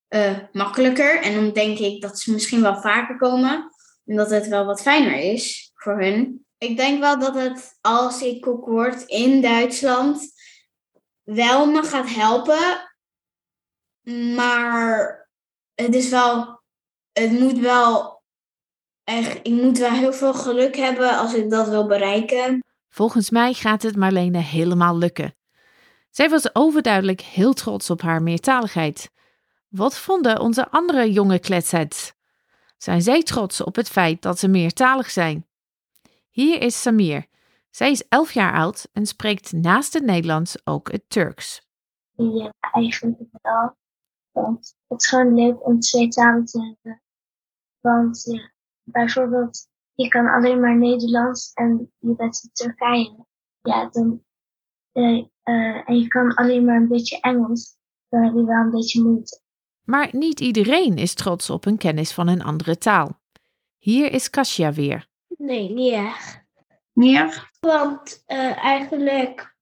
[0.09, 1.22] eh, makkelijker.
[1.22, 3.70] En dan denk ik dat ze misschien wel vaker komen,
[4.05, 6.46] omdat het wel wat fijner is voor hun.
[6.59, 10.33] Ik denk wel dat het, als ik kok word in Duitsland,
[11.23, 12.90] wel me gaat helpen.
[14.35, 15.29] Maar
[15.75, 16.62] het is wel,
[17.12, 18.23] het moet wel
[19.05, 22.64] echt, ik moet wel heel veel geluk hebben als ik dat wil bereiken.
[22.88, 25.35] Volgens mij gaat het Marlene helemaal lukken.
[26.11, 29.11] Zij was overduidelijk heel trots op haar meertaligheid.
[29.69, 32.12] Wat vonden onze andere jonge kletsheads?
[32.79, 35.47] Zijn zij trots op het feit dat ze meertalig zijn?
[36.37, 37.27] Hier is Samir.
[37.70, 41.68] Zij is 11 jaar oud en spreekt naast het Nederlands ook het Turks.
[42.12, 43.77] Ja, eigenlijk wel.
[44.33, 47.03] Want het is gewoon leuk om twee talen te hebben.
[47.81, 53.27] Want ja, bijvoorbeeld, je kan alleen maar Nederlands en je bent in Turkije.
[53.62, 54.25] Ja, dan,
[54.92, 57.77] eh, eh, en je kan alleen maar een beetje Engels.
[58.09, 59.40] Dan heb je wel een beetje moeite.
[59.85, 63.20] Maar niet iedereen is trots op een kennis van een andere taal.
[63.77, 65.14] Hier is Kasia weer.
[65.37, 66.44] Nee, niet echt.
[66.92, 67.51] Niet erg?
[67.61, 69.57] Want eh, eigenlijk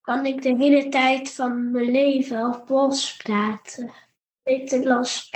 [0.00, 3.92] kan ik de hele tijd van mijn leven op Pools praten.
[4.44, 5.28] Nederlands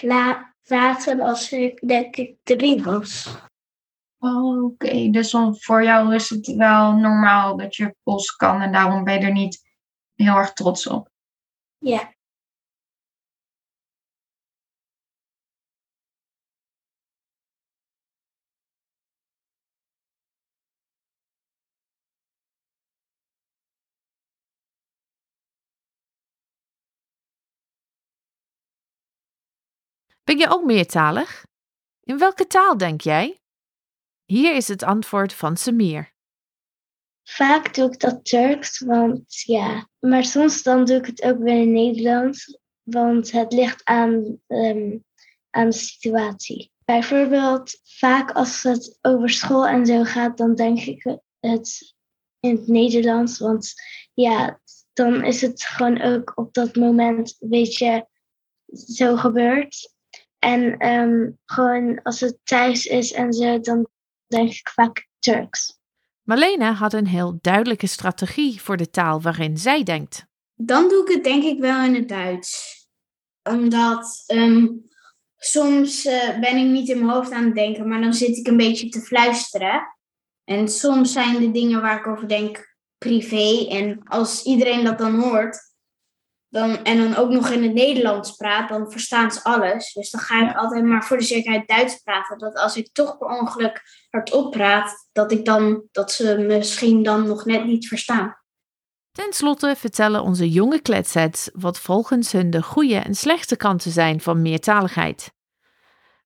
[0.63, 3.39] praten als ik denk ik drie was.
[4.19, 8.73] Oh, Oké, dus dan voor jou is het wel normaal dat je Pols kan en
[8.73, 9.63] daarom ben je er niet
[10.15, 11.11] heel erg trots op.
[11.79, 12.17] Ja.
[30.29, 31.47] Ben je ook meertalig?
[32.03, 33.41] In welke taal denk jij?
[34.25, 36.13] Hier is het antwoord van Samir.
[37.25, 39.89] Vaak doe ik dat Turks, want ja.
[39.99, 44.99] Maar soms dan doe ik het ook weer in Nederlands, want het ligt aan, ehm,
[45.51, 46.73] aan de situatie.
[46.85, 51.95] Bijvoorbeeld, vaak als het over school en zo gaat, dan denk ik het
[52.41, 53.75] in het Nederlands, want
[54.15, 54.61] ja,
[54.93, 58.09] dan is het gewoon ook op dat moment een beetje
[58.71, 59.97] zo gebeurd.
[60.39, 63.89] En ehm, gewoon als het thuis is en zo, dan
[64.27, 65.79] denk ik vaak Turks.
[66.23, 70.27] Marlene had een heel duidelijke strategie voor de taal waarin zij denkt.
[70.55, 72.77] Dan doe ik het denk ik wel in het Duits.
[73.43, 74.67] Omdat ehm,
[75.37, 78.47] soms eh, ben ik niet in mijn hoofd aan het denken, maar dan zit ik
[78.47, 79.97] een beetje te fluisteren.
[80.45, 83.67] En soms zijn de dingen waar ik over denk privé.
[83.69, 85.68] En als iedereen dat dan hoort,
[86.51, 89.93] dan, en dan ook nog in het Nederlands praat, dan verstaan ze alles.
[89.93, 92.39] Dus dan ga ik altijd maar voor de zekerheid Duits praten.
[92.39, 97.27] Dat als ik toch per ongeluk hardop praat, dat, ik dan, dat ze misschien dan
[97.27, 98.37] nog net niet verstaan.
[99.13, 104.21] Ten slotte vertellen onze jonge kletsets wat volgens hun de goede en slechte kanten zijn
[104.21, 105.33] van meertaligheid.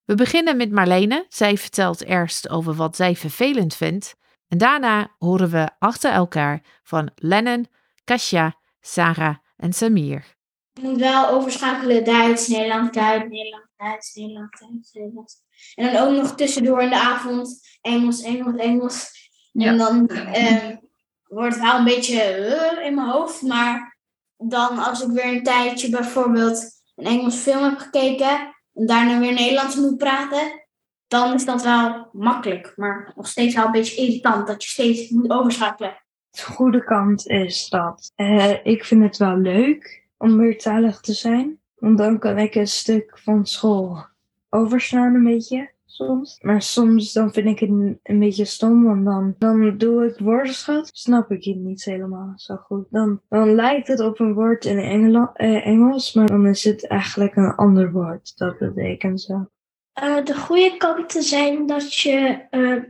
[0.05, 1.27] We beginnen met Marlene.
[1.29, 4.15] Zij vertelt eerst over wat zij vervelend vindt.
[4.49, 7.67] En daarna horen we achter elkaar van Lennon,
[8.05, 10.37] Kasia, Sarah en Samir.
[10.73, 15.37] Ik moet wel overschakelen Duits, Nederland, Duits, Nederland, Duits, Nederland, Duits, Nederlands.
[15.75, 19.11] En dan ook nog tussendoor in de avond Engels, Engels, Engels.
[19.53, 20.77] En dan eh,
[21.23, 23.43] wordt het wel een beetje eh, in mijn hoofd.
[23.43, 23.99] Maar
[24.37, 29.33] dan als ik weer een tijdje bijvoorbeeld een Engels film heb gekeken en daarna weer
[29.33, 30.67] Nederlands moet praten,
[31.07, 32.73] dan is dat wel makkelijk.
[32.77, 36.02] Maar nog steeds wel een beetje irritant dat je steeds moet overschakelen.
[36.33, 41.61] De goede kant is dat eh, ik vind het wel leuk om meertalig te zijn.
[41.75, 44.05] Want dan kan ik een stuk van school
[44.49, 46.39] overslaan een beetje soms.
[46.41, 47.71] Maar soms dan vind ik het
[48.03, 50.91] een, beetje stom, want dan, dan doe ik woordenschat.
[50.93, 52.87] Snap ik het niet helemaal zo goed.
[52.91, 57.37] Dan, dan lijkt het op een woord in eh, Engels, maar dan is het eigenlijk
[57.37, 58.39] een ander woord.
[58.39, 59.47] Dat betekent zo.
[59.93, 62.47] Eh, de goede kanten zijn dat je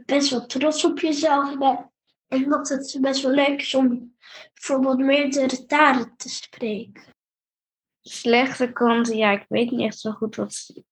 [0.06, 1.90] best wel trots op jezelf bent.
[2.32, 4.14] En dat het best wel leuk is om
[4.54, 7.02] bijvoorbeeld meerdere talen te spreken.
[8.00, 10.82] Slechte kanten, ja, ik weet niet echt zo goed wat.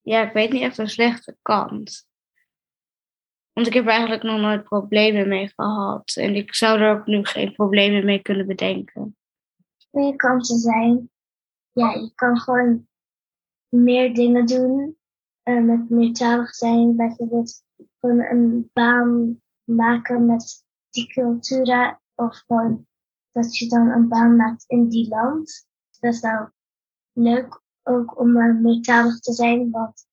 [0.00, 2.08] Ja, ik weet niet echt een slechte kant.
[3.52, 6.16] Want ik heb er eigenlijk nog nooit problemen mee gehad.
[6.16, 9.16] En ik zou er ook nu geen problemen mee kunnen bedenken.
[9.90, 11.10] Goede kanten zijn,
[11.72, 12.88] ja, je kan gewoon
[13.68, 14.98] meer dingen doen
[15.42, 16.96] eh, met meertalig zijn.
[16.96, 17.62] Bijvoorbeeld
[18.00, 22.00] gewoon een baan maken met die cultura.
[22.14, 22.86] Of gewoon
[23.32, 25.68] dat je dan een baan maakt in die land.
[26.00, 26.50] Dat is wel
[27.12, 29.70] leuk ook om uh, meertalig te zijn.
[29.70, 30.06] Want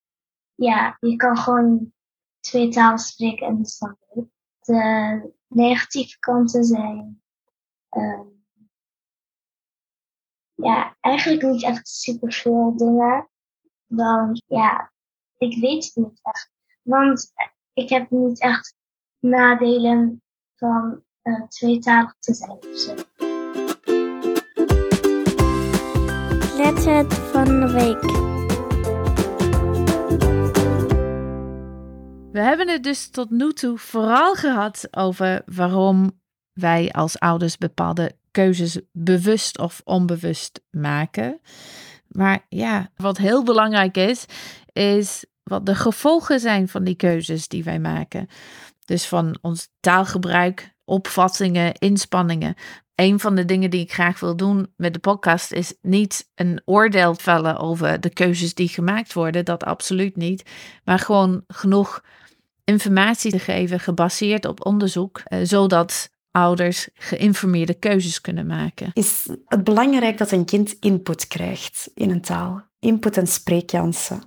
[0.56, 1.94] ja, je kan gewoon
[2.40, 3.98] twee talen spreken en dat is dan.
[4.60, 7.22] De negatieve kanten zijn...
[7.90, 8.28] ehm,
[10.54, 13.30] ja, eigenlijk niet echt superveel dingen.
[13.86, 14.92] Want ja,
[15.38, 16.52] ik weet het niet echt.
[16.82, 17.32] Want
[17.74, 18.76] ik heb niet echt
[19.20, 20.22] nadelen
[20.58, 22.58] van eh, tweetalig te zijn.
[22.58, 22.96] of zo.
[27.32, 28.02] Van de week.
[32.32, 36.20] We hebben het dus tot nu toe vooral gehad over waarom
[36.54, 41.40] wij als ouders bepaalde keuzes bewust of onbewust maken.
[42.08, 44.26] Maar ja, wat heel belangrijk is,
[44.74, 48.28] is wat de gevolgen zijn van die keuzes die wij maken.
[48.88, 52.56] Dus van ons taalgebruik, opvattingen, inspanningen.
[52.96, 56.62] Een van de dingen die ik graag wil doen met de podcast is niet een
[56.66, 59.46] oordeel vellen over de keuzes die gemaakt worden.
[59.46, 60.50] Dat absoluut niet.
[60.84, 62.04] Maar gewoon genoeg
[62.64, 68.90] informatie te geven gebaseerd op onderzoek, eh, zodat ouders geïnformeerde keuzes kunnen maken.
[68.94, 72.64] Is het belangrijk dat een kind input krijgt in een taal?
[72.80, 74.22] Input en spreekkansen.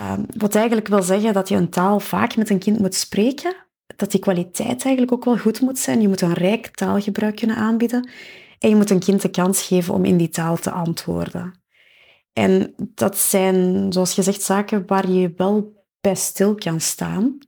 [0.00, 3.54] Um, wat eigenlijk wil zeggen dat je een taal vaak met een kind moet spreken,
[3.96, 6.00] dat die kwaliteit eigenlijk ook wel goed moet zijn.
[6.00, 8.10] Je moet een rijk taalgebruik kunnen aanbieden
[8.58, 11.60] en je moet een kind de kans geven om in die taal te antwoorden.
[12.32, 17.38] En dat zijn, zoals gezegd, zaken waar je wel bij stil kan staan.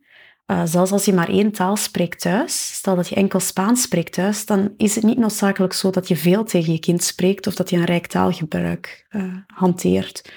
[0.46, 4.12] Uh, zelfs als je maar één taal spreekt thuis, stel dat je enkel Spaans spreekt
[4.12, 7.54] thuis, dan is het niet noodzakelijk zo dat je veel tegen je kind spreekt of
[7.54, 10.32] dat je een rijk taalgebruik uh, hanteert.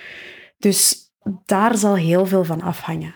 [0.58, 1.05] Dus
[1.46, 3.16] daar zal heel veel van afhangen.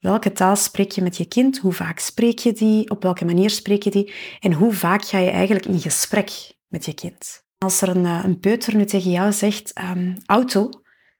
[0.00, 1.58] Welke taal spreek je met je kind?
[1.58, 2.90] Hoe vaak spreek je die?
[2.90, 4.14] Op welke manier spreek je die?
[4.40, 7.44] En hoe vaak ga je eigenlijk in gesprek met je kind?
[7.58, 10.70] Als er een, uh, een peuter nu tegen jou zegt um, auto,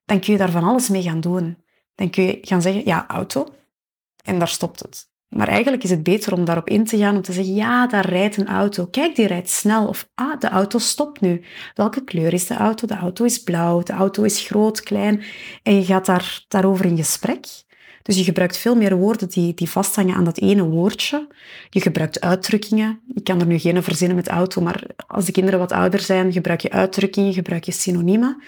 [0.05, 1.65] dan kun je daar van alles mee gaan doen.
[1.95, 3.49] Dan kun je gaan zeggen, ja, auto.
[4.25, 5.10] En daar stopt het.
[5.31, 8.09] Maar eigenlijk is het beter om daarop in te gaan, om te zeggen, ja, daar
[8.09, 8.87] rijdt een auto.
[8.87, 9.87] Kijk, die rijdt snel.
[9.87, 11.43] Of, ah, de auto stopt nu.
[11.75, 12.87] Welke kleur is de auto?
[12.87, 15.23] De auto is blauw, de auto is groot, klein.
[15.63, 17.47] En je gaat daar, daarover in gesprek.
[18.03, 21.29] Dus je gebruikt veel meer woorden die, die vasthangen aan dat ene woordje.
[21.69, 23.01] Je gebruikt uitdrukkingen.
[23.15, 26.33] Ik kan er nu geen verzinnen met auto, maar als de kinderen wat ouder zijn,
[26.33, 28.43] gebruik je uitdrukkingen, gebruik je synoniemen.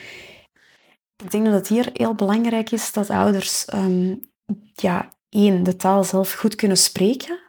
[1.24, 4.20] Ik denk dat het hier heel belangrijk is dat ouders um,
[4.74, 7.40] ja, één, de taal zelf goed kunnen spreken.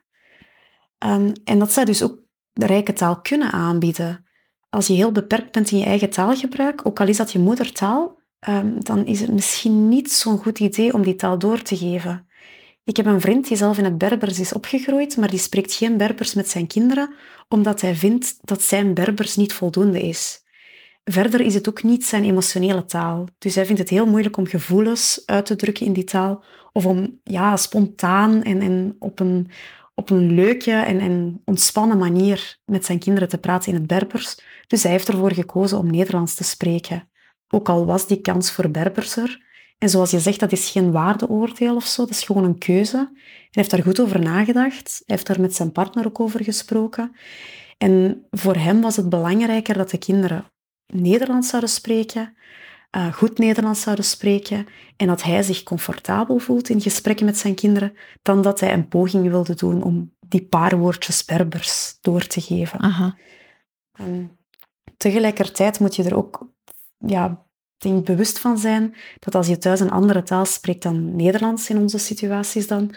[1.05, 2.19] Um, en dat zij dus ook
[2.53, 4.25] de rijke taal kunnen aanbieden.
[4.69, 8.19] Als je heel beperkt bent in je eigen taalgebruik, ook al is dat je moedertaal,
[8.49, 12.27] um, dan is het misschien niet zo'n goed idee om die taal door te geven.
[12.83, 15.97] Ik heb een vriend die zelf in het Berbers is opgegroeid, maar die spreekt geen
[15.97, 17.13] Berbers met zijn kinderen,
[17.49, 20.42] omdat hij vindt dat zijn Berbers niet voldoende is.
[21.03, 23.27] Verder is het ook niet zijn emotionele taal.
[23.37, 26.85] Dus hij vindt het heel moeilijk om gevoelens uit te drukken in die taal, of
[26.85, 29.49] om ja, spontaan en, en op, een,
[29.95, 34.37] op een leuke en, en ontspannen manier met zijn kinderen te praten in het Berbers.
[34.67, 37.09] Dus hij heeft ervoor gekozen om Nederlands te spreken.
[37.47, 39.41] Ook al was die kans voor Berbers er.
[39.77, 42.97] En zoals je zegt, dat is geen waardeoordeel of zo, dat is gewoon een keuze.
[42.97, 45.01] Hij heeft daar goed over nagedacht.
[45.05, 47.15] Hij heeft daar met zijn partner ook over gesproken.
[47.77, 50.45] En voor hem was het belangrijker dat de kinderen
[50.87, 52.35] Nederlands zouden spreken,
[52.95, 54.67] uh, goed Nederlands zouden spreken
[54.97, 58.87] en dat hij zich comfortabel voelt in gesprekken met zijn kinderen, dan dat hij een
[58.87, 62.79] poging wilde doen om die paar woordjes Berbers door te geven.
[62.79, 63.17] Aha.
[63.91, 64.37] En
[64.97, 66.47] tegelijkertijd moet je er ook
[66.97, 67.45] ja,
[67.77, 71.77] denk, bewust van zijn dat als je thuis een andere taal spreekt dan Nederlands in
[71.77, 72.95] onze situaties dan,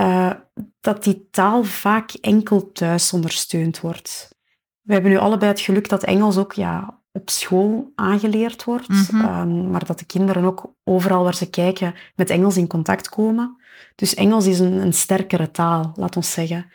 [0.00, 0.32] uh,
[0.80, 4.32] dat die taal vaak enkel thuis ondersteund wordt.
[4.80, 9.70] We hebben nu allebei het geluk dat Engels ook ja, op school aangeleerd wordt, um,
[9.70, 13.56] maar dat de kinderen ook overal waar ze kijken met Engels in contact komen.
[13.94, 16.66] Dus Engels is een, een sterkere taal, laat ons zeggen.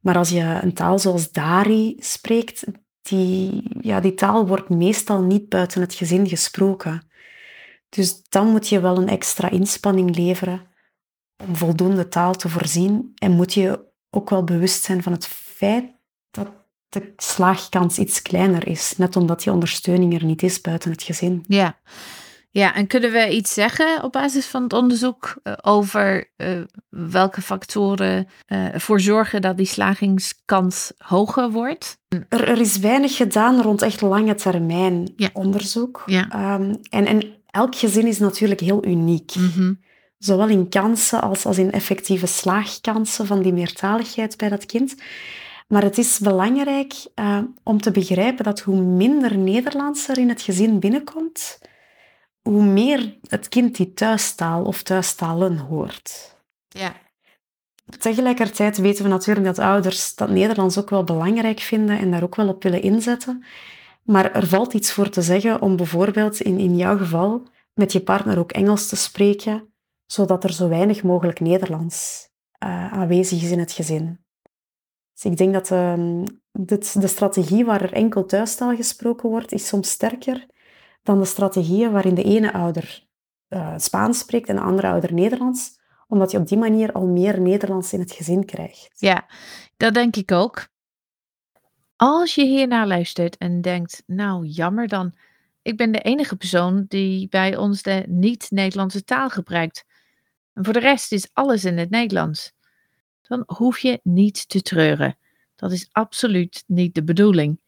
[0.00, 2.64] Maar als je een taal zoals Dari spreekt,
[3.02, 7.02] die, ja, die taal wordt meestal niet buiten het gezin gesproken.
[7.88, 10.66] Dus dan moet je wel een extra inspanning leveren
[11.46, 13.12] om voldoende taal te voorzien.
[13.14, 15.84] En moet je ook wel bewust zijn van het feit
[16.30, 16.57] dat
[16.88, 21.44] de slaagkans iets kleiner is, net omdat die ondersteuning er niet is buiten het gezin.
[21.48, 21.78] Ja.
[22.50, 27.42] Ja, en kunnen we iets zeggen op basis van het onderzoek eh, over eh, welke
[27.42, 31.98] factoren eh, ervoor zorgen dat die slagingskans hoger wordt?
[32.28, 35.30] Er, er is weinig gedaan rond echt lange termijn Ja.
[35.32, 36.02] onderzoek.
[36.06, 36.28] Ja.
[36.28, 39.34] Ehm, en, en elk gezin is natuurlijk heel uniek.
[39.34, 39.72] Mhm.
[40.18, 44.94] Zowel in kansen als, als in effectieve slaagkansen van die meertaligheid bij dat kind.
[45.68, 50.42] Maar het is belangrijk eh, om te begrijpen dat hoe minder Nederlands er in het
[50.42, 51.58] gezin binnenkomt,
[52.42, 56.36] hoe meer het kind die thuistaal of thuistalen hoort.
[56.68, 56.92] Ja.
[57.98, 62.36] Tegelijkertijd weten we natuurlijk dat ouders dat Nederlands ook wel belangrijk vinden en daar ook
[62.36, 63.44] wel op willen inzetten.
[64.02, 67.42] Maar er valt iets voor te zeggen om bijvoorbeeld in, in jouw geval
[67.74, 69.72] met je partner ook Engels te spreken,
[70.06, 74.26] zodat er zo weinig mogelijk Nederlands eh, aanwezig is in het gezin.
[75.18, 79.66] Dus ik denk dat ehm, dit, de strategie waar er enkel thuistaal gesproken wordt, is
[79.66, 80.46] soms sterker
[81.02, 83.06] dan de strategieën waarin de ene ouder
[83.48, 87.40] eh, Spaans spreekt en de andere ouder Nederlands, omdat je op die manier al meer
[87.40, 88.88] Nederlands in het gezin krijgt.
[88.92, 89.26] Ja,
[89.76, 90.68] dat denk ik ook.
[91.96, 95.14] Als je hiernaar luistert en denkt, nou jammer dan,
[95.62, 99.84] ik ben de enige persoon die bij ons de niet-Nederlandse taal gebruikt.
[100.52, 102.56] En voor de rest is alles in het Nederlands.
[103.28, 105.16] Dan hoef je niet te treuren.
[105.56, 107.60] Dat is absoluut niet de bedoeling.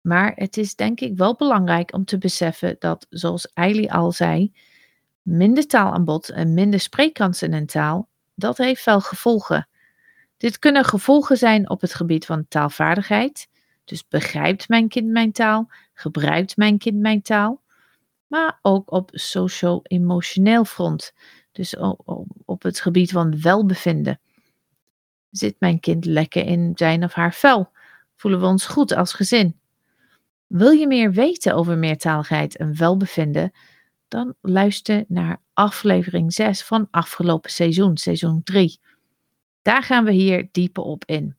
[0.00, 4.52] Maar het is denk ik wel belangrijk om te beseffen dat, zoals Eili al zei,
[5.22, 9.68] minder taalaanbod en minder spreekkansen in taal, dat heeft wel gevolgen.
[10.36, 13.48] Dit kunnen gevolgen zijn op het gebied van taalvaardigheid.
[13.84, 15.70] Dus begrijpt mijn kind mijn taal?
[15.94, 17.62] Gebruikt mijn kind mijn taal?
[18.26, 21.12] Maar ook op socio-emotioneel front.
[21.52, 21.76] Dus
[22.44, 24.20] op het gebied van welbevinden.
[25.36, 27.70] Zit mijn kind lekker in zijn of haar vel?
[28.14, 29.60] Voelen we ons goed als gezin?
[30.46, 33.52] Wil je meer weten over meertaligheid en welbevinden?
[34.08, 38.80] Dan luister naar aflevering 6 van afgelopen seizoen, seizoen 3.
[39.62, 41.36] Daar gaan we hier dieper op in.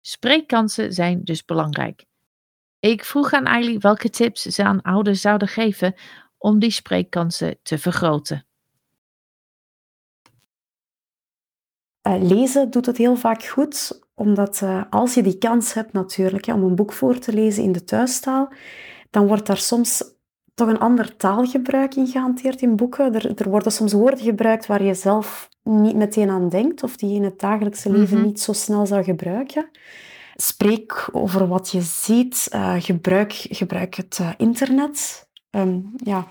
[0.00, 2.04] Spreekkansen zijn dus belangrijk.
[2.78, 5.94] Ik vroeg aan Eili welke tips ze aan ouders zouden geven
[6.38, 8.46] om die spreekkansen te vergroten.
[12.02, 16.44] Eh, lezen doet het heel vaak goed, omdat eh, als je die kans hebt natuurlijk
[16.46, 18.52] hè, om een boek voor te lezen in de thuistaal,
[19.10, 20.04] dan wordt daar soms
[20.54, 23.14] toch een ander taalgebruik in gehanteerd in boeken.
[23.14, 27.08] Er, er worden soms woorden gebruikt waar je zelf niet meteen aan denkt of die
[27.10, 28.26] je in het dagelijkse leven Mhm.
[28.26, 29.70] niet zo snel zou gebruiken.
[30.34, 32.46] Spreek over wat je ziet.
[32.50, 35.28] eh, gebruik, gebruik het internet.
[35.50, 36.26] Ehm, ja,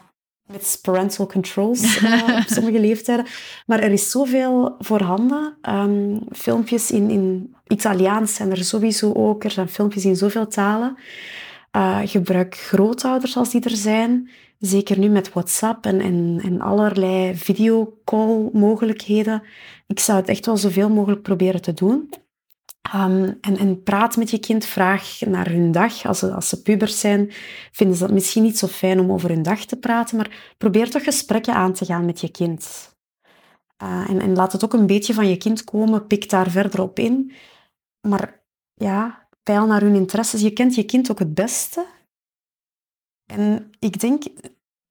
[0.52, 3.26] met parental controls eh, op sommige leeftijden.
[3.66, 5.58] Maar er is zoveel voorhanden.
[5.62, 9.43] Ehm, filmpjes in, in Italiaans zijn er sowieso ook.
[9.43, 10.97] Er zijn filmpjes in zoveel talen.
[11.72, 14.30] Eh, gebruik grootouders als die er zijn.
[14.60, 19.43] Zeker nu met WhatsApp en, en, en allerlei videocall-mogelijkheden.
[19.88, 22.10] Ik zou het echt wel zoveel mogelijk proberen te doen.
[22.92, 26.06] Ehm, en, en praat met je kind, vraag naar hun dag.
[26.06, 27.32] Als ze, als ze pubers zijn,
[27.72, 30.90] vinden ze dat misschien niet zo fijn om over hun dag te praten, maar probeer
[30.90, 32.94] toch gesprekken aan te gaan met je kind.
[33.84, 36.82] Uh, en, en laat het ook een beetje van je kind komen, pik daar verder
[36.82, 37.32] op in.
[38.08, 40.42] Maar ja, peil naar hun interesses.
[40.42, 41.86] Je kent je kind ook het beste.
[43.26, 44.24] En ik denk,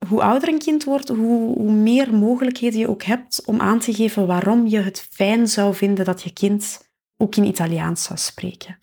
[0.09, 3.95] hoe ouder een kind wordt, hoe, hoe meer mogelijkheden je ook hebt om aan te
[3.95, 6.88] geven waarom je het fijn zou vinden dat je kind
[7.19, 8.79] ook in Italiaans zou spreken.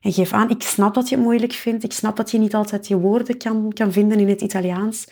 [0.00, 1.84] En geef aan, ik snap dat je het moeilijk vindt.
[1.84, 5.08] Ik snap dat je niet altijd je woorden kan, kan vinden in het Italiaans.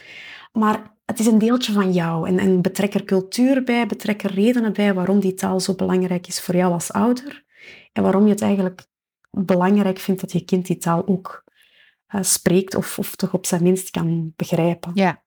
[0.53, 2.29] Maar het is een deeltje van jou.
[2.29, 6.27] En, en betrek er cultuur bij, betrek er redenen bij waarom die taal zo belangrijk
[6.27, 7.45] is voor jou als ouder.
[7.93, 8.87] En waarom je het eigenlijk
[9.31, 11.45] belangrijk vindt dat je kind die taal ook
[12.15, 14.91] uh, spreekt of, of toch op zijn minst kan begrijpen.
[14.95, 15.23] Ja.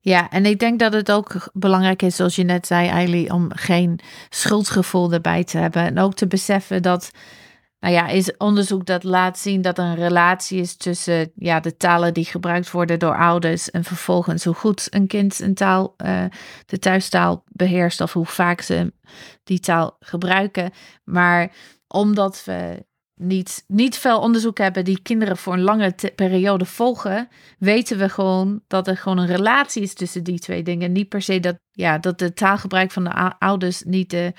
[0.00, 3.50] ja, en ik denk dat het ook belangrijk is, zoals je net zei, Eileen, om
[3.54, 5.82] geen schuldgevoel erbij te hebben.
[5.82, 7.10] En ook te beseffen dat,
[7.80, 11.76] nou ja, is onderzoek dat laat zien dat er een relatie is tussen ja, de
[11.76, 16.24] talen die gebruikt worden door ouders en vervolgens hoe goed een kind een taal, uh,
[16.66, 18.92] de thuistaal beheerst of hoe vaak ze
[19.44, 20.70] die taal gebruiken.
[21.04, 21.52] Maar
[21.86, 22.84] omdat we
[23.16, 28.62] niet, niet veel onderzoek hebben die kinderen voor een lange periode volgen, weten we gewoon
[28.66, 30.92] dat er gewoon een relatie is tussen die twee dingen.
[30.92, 34.32] Niet per se dat, ja, dat de taalgebruik van de ouders niet de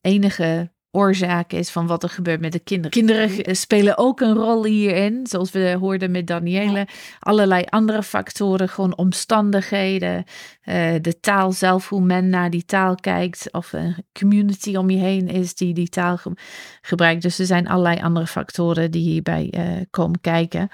[0.00, 2.90] enige oorzaak is van wat er gebeurt met de kinderen.
[2.90, 6.86] Kinderen spelen ook een rol hierin, zoals we hoorden met Danielle.
[7.18, 10.24] Allerlei andere factoren, gewoon omstandigheden,
[10.64, 14.98] uh, de taal zelf, hoe men naar die taal kijkt, of een community om je
[14.98, 16.32] heen is die die taal ge
[16.80, 17.22] gebruikt.
[17.22, 20.68] Dus er zijn allerlei andere factoren die hierbij uh, komen kijken.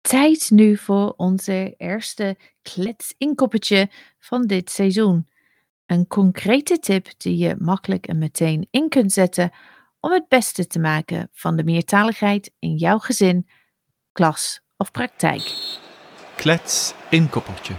[0.00, 5.26] Tijd nu voor onze eerste kletsinkoppetje van dit seizoen.
[5.88, 9.50] Een concrete tip die je makkelijk en meteen in kunt zetten
[10.00, 13.48] om het beste te maken van de meertaligheid in jouw gezin,
[14.12, 15.54] klas of praktijk.
[16.36, 17.74] Klets inkoppertje.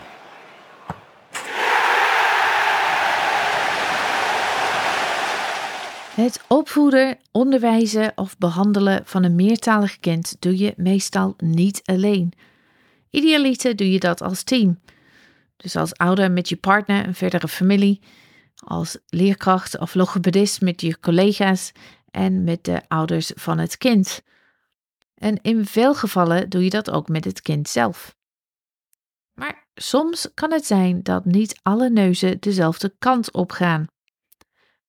[6.15, 12.33] Het opvoeden, onderwijzen of behandelen van een meertalig kind doe je meestal niet alleen.
[13.09, 14.79] Idealiter doe je dat als team.
[15.61, 18.01] Dus als ouder met je partner en verdere familie,
[18.55, 21.71] als leerkracht of logopedist met je collega's
[22.11, 24.23] en met de ouders van het kind.
[25.15, 28.15] En in veel gevallen doe je dat ook met het kind zelf.
[29.33, 33.87] Maar soms kan het zijn dat niet alle neuzen dezelfde kant op gaan.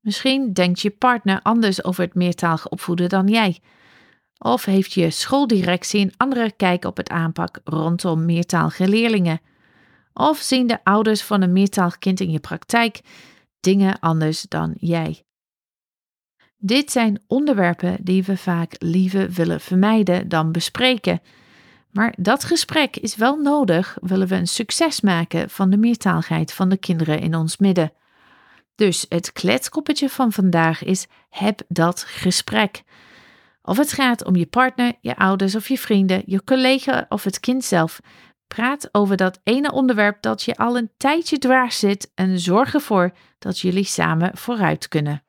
[0.00, 3.60] Misschien denkt je partner anders over het meertalig opvoeden dan jij.
[4.38, 9.40] Of heeft je schooldirectie een andere kijk op het aanpak rondom meertalige leerlingen.
[10.20, 13.00] Of zien de ouders van een meertalig kind in je praktijk
[13.60, 15.22] dingen anders dan jij?
[16.56, 21.20] Dit zijn onderwerpen die we vaak liever willen vermijden dan bespreken.
[21.90, 26.68] Maar dat gesprek is wel nodig, willen we een succes maken van de meertaligheid van
[26.68, 27.92] de kinderen in ons midden.
[28.74, 32.82] Dus het kletskoppetje van vandaag is: heb dat gesprek.
[33.62, 37.40] Of het gaat om je partner, je ouders of je vrienden, je collega of het
[37.40, 38.00] kind zelf.
[38.54, 43.12] Praat over dat ene onderwerp dat je al een tijdje dwars zit en zorg ervoor
[43.38, 45.22] dat jullie samen vooruit kunnen.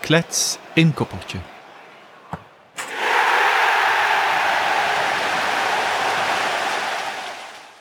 [0.00, 1.38] Klets inkoppertje.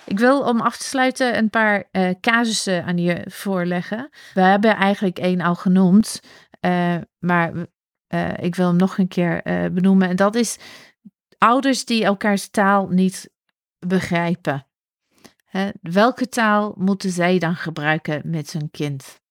[0.06, 4.10] Ik wil om af te sluiten een paar uh, casussen aan je voorleggen.
[4.34, 6.22] We hebben eigenlijk één al genoemd,
[6.62, 7.54] uh, maar
[8.14, 9.42] uh, ik wil hem nog een keer
[9.74, 10.10] benoemen.
[10.10, 10.58] En dat is
[11.38, 13.38] ouders die elkaars taal niet
[13.80, 14.68] begrijpen.
[15.82, 19.22] welke taal moeten zij dan gebruiken met hun kind?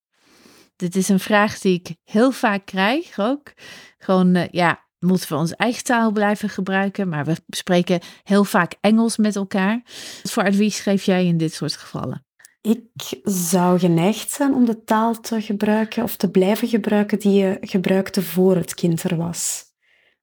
[0.76, 3.52] Dit is een vraag die ik heel vaak krijg ook.
[3.98, 7.08] Gewoon, uh, ja, moeten we onze eigen taal blijven gebruiken?
[7.08, 9.82] Maar we spreken heel vaak Engels met elkaar.
[10.22, 12.26] Wat voor advies geef jij in dit soort gevallen?
[12.60, 17.58] Ik zou geneigd zijn om de taal te gebruiken of te blijven gebruiken die je
[17.60, 19.64] gebruikte voor het kind er was.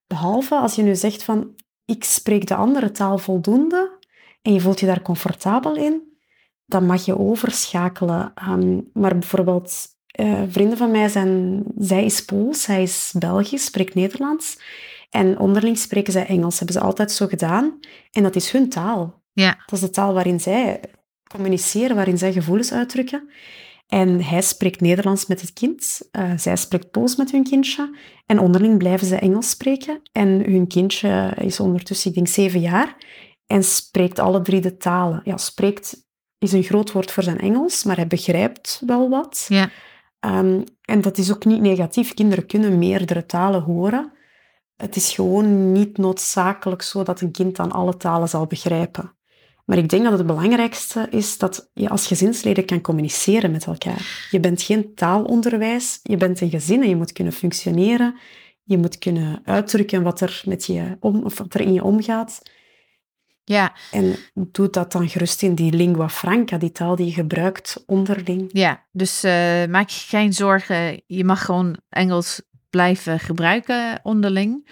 [0.06, 1.54] Behalve als je nu zegt van
[1.84, 3.95] ik spreek de andere taal voldoende,
[4.46, 6.02] en je voelt je daar comfortabel in,
[6.66, 8.32] dan mag je overschakelen.
[8.48, 9.86] Um, maar bijvoorbeeld,
[10.20, 14.58] uh, vrienden van mij zijn, zij is Pools, hij is Belgisch, spreekt Nederlands.
[15.10, 17.78] En onderling spreken zij Engels, hebben ze altijd zo gedaan.
[18.10, 19.22] En dat is hun taal.
[19.32, 19.56] Ja.
[19.66, 20.80] Dat is de taal waarin zij
[21.30, 23.28] communiceren, waarin zij gevoelens uitdrukken.
[23.86, 27.96] En hij spreekt Nederlands met het kind, uh, zij spreekt Pools met hun kindje.
[28.26, 30.00] En onderling blijven ze Engels spreken.
[30.12, 32.96] En hun kindje is ondertussen, ik denk, zeven jaar
[33.46, 35.20] en spreekt alle drie de talen.
[35.24, 36.04] Ja, spreekt
[36.38, 39.46] is een groot woord voor zijn Engels, maar hij begrijpt wel wat.
[39.48, 39.70] Ja.
[40.20, 42.14] Um, en dat is ook niet negatief.
[42.14, 44.12] Kinderen kunnen meerdere talen horen.
[44.76, 49.14] Het is gewoon niet noodzakelijk zo dat een kind dan alle talen zal begrijpen.
[49.64, 54.28] Maar ik denk dat het belangrijkste is dat je als gezinsleden kan communiceren met elkaar.
[54.30, 58.14] Je bent geen taalonderwijs, je bent een gezin en je moet kunnen functioneren.
[58.62, 62.42] Je moet kunnen uitdrukken wat er, met je om, of wat er in je omgaat.
[63.48, 63.72] Ja.
[63.90, 68.48] En doe dat dan gerust in die lingua franca, die taal die je gebruikt onderling.
[68.52, 69.30] Ja, dus uh,
[69.66, 71.02] maak je geen zorgen.
[71.06, 74.68] Je mag gewoon Engels blijven gebruiken onderling.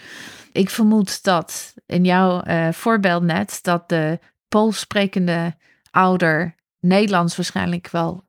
[0.53, 4.19] Ik vermoed dat in jouw eh, voorbeeld net dat de
[4.49, 5.55] Pools sprekende
[5.91, 8.25] ouder Nederlands waarschijnlijk wel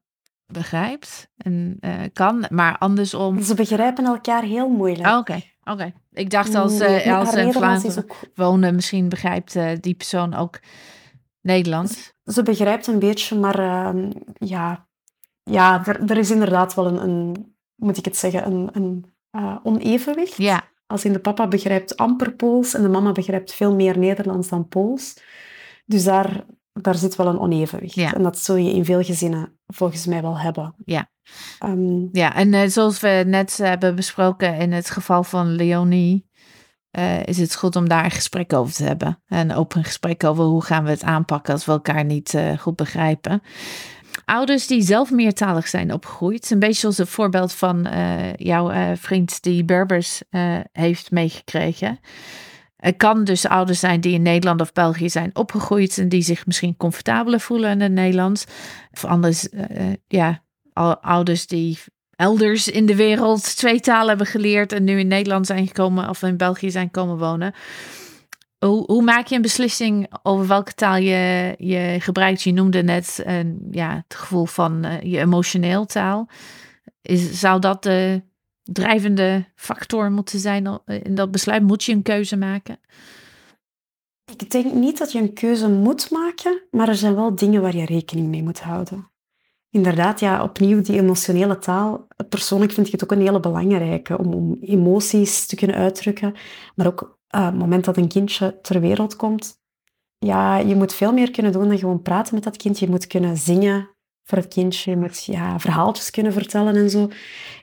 [0.47, 3.41] begrijpt en eh, kan, maar andersom.
[3.41, 5.07] Ze begrijpen elkaar heel moeilijk.
[5.07, 5.93] Oh, Oké, oké.
[6.11, 10.59] Ik dacht als, eh, als is Vlaanderen ook- wonen, misschien begrijpt eh, die persoon ook
[11.41, 12.13] Nederlands.
[12.23, 14.87] Ze begrijpt een beetje, maar ehm, ja,
[15.43, 19.57] ja er, er is inderdaad wel een, een moet ik het zeggen, een, een eh,
[19.63, 20.37] onevenwicht.
[20.37, 20.63] Ja.
[20.87, 24.67] Als in de papa begrijpt amper Pools en de mama begrijpt veel meer Nederlands dan
[24.67, 25.17] Pools.
[25.85, 26.45] Dus daar,
[26.81, 27.95] daar zit wel een onevenwicht.
[27.95, 28.13] Ja.
[28.13, 30.75] En dat zul je in veel gezinnen volgens mij wel hebben.
[30.85, 31.09] Ja.
[31.59, 36.29] Ehm, Ja, en eh, zoals we net hebben besproken in het geval van Leonie,
[36.91, 39.21] eh, is het goed om daar een gesprek over te hebben.
[39.27, 42.75] Een open gesprek over hoe gaan we het aanpakken als we elkaar niet eh, goed
[42.75, 43.41] begrijpen.
[44.25, 48.91] Ouders die zelf meertalig zijn opgegroeid, een beetje zoals het voorbeeld van eh, jouw eh,
[48.95, 51.99] vriend die Berbers eh, heeft meegekregen.
[52.85, 56.45] Het kan dus ouders zijn die in Nederland of België zijn opgegroeid en die zich
[56.45, 58.45] misschien comfortabeler voelen in het Nederlands.
[58.91, 60.43] Of anders, eh, eh, ja,
[61.01, 61.79] ouders die
[62.15, 66.21] elders in de wereld twee talen hebben geleerd en nu in Nederland zijn gekomen of
[66.21, 67.53] in België zijn komen wonen.
[68.59, 72.41] Hoe, maak je een beslissing over welke taal je, je gebruikt?
[72.41, 76.29] Je noemde net een, ja, het gevoel van eh, je emotioneel taal.
[77.01, 78.21] Is, zou dat de
[78.71, 81.63] drijvende factor moeten zijn al- in dat besluit?
[81.63, 82.79] Moet je een keuze maken?
[84.39, 87.75] Ik denk niet dat je een keuze moet maken, maar er zijn wel dingen waar
[87.75, 89.09] je rekening mee moet houden.
[89.69, 92.07] Inderdaad, ja, opnieuw die emotionele taal.
[92.29, 96.33] Persoonlijk vind ik het ook een hele belangrijke om, om emoties te kunnen uitdrukken.
[96.75, 99.63] Maar ook eh, op het moment dat een kindje ter wereld komt,
[100.17, 102.79] ja, je moet veel meer kunnen doen dan gewoon praten met dat kind.
[102.79, 103.94] Je moet kunnen zingen
[104.25, 104.91] voor het kindje.
[104.91, 107.09] Je moet ja, verhaaltjes kunnen vertellen en zo.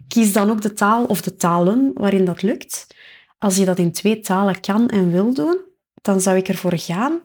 [0.09, 2.87] Kies dan ook de taal of de talen waarin dat lukt.
[3.39, 5.61] Als je dat in twee talen kan en wil doen,
[6.03, 7.21] dan zou ik ervoor gaan.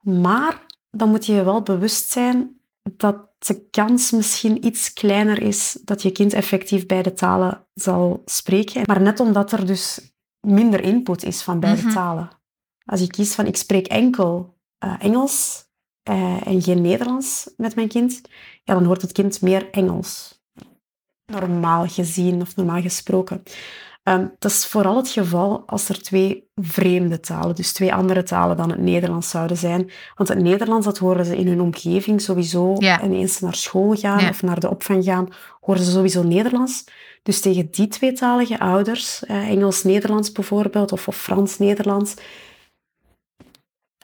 [0.00, 5.78] Maar dan moet je je wel bewust zijn dat de kans misschien iets kleiner is
[5.84, 8.82] dat je kind effectief beide talen zal spreken.
[8.86, 11.92] Maar net omdat er dus minder input is van beide Mhm.
[11.92, 12.28] talen.
[12.84, 15.64] Als je kiest van ik spreek enkel eh, Engels
[16.02, 18.20] eh, en geen Nederlands met mijn kind,
[18.64, 20.40] ja, dan hoort het kind meer Engels.
[21.26, 23.42] Normaal gezien of normaal gesproken.
[24.02, 28.56] Ehm, dat is vooral het geval als er twee vreemde talen, dus twee andere talen
[28.56, 29.90] dan het Nederlands zouden zijn.
[30.14, 32.74] Want het Nederlands, dat horen ze in hun omgeving sowieso.
[32.78, 33.00] Ja.
[33.00, 34.28] En eens ze naar school gaan Ja.
[34.28, 35.28] of naar de opvang gaan,
[35.60, 36.84] horen ze sowieso Nederlands.
[37.22, 42.14] Dus tegen die tweetalige ouders, eh, Engels-Nederlands bijvoorbeeld, of, of Frans-Nederlands,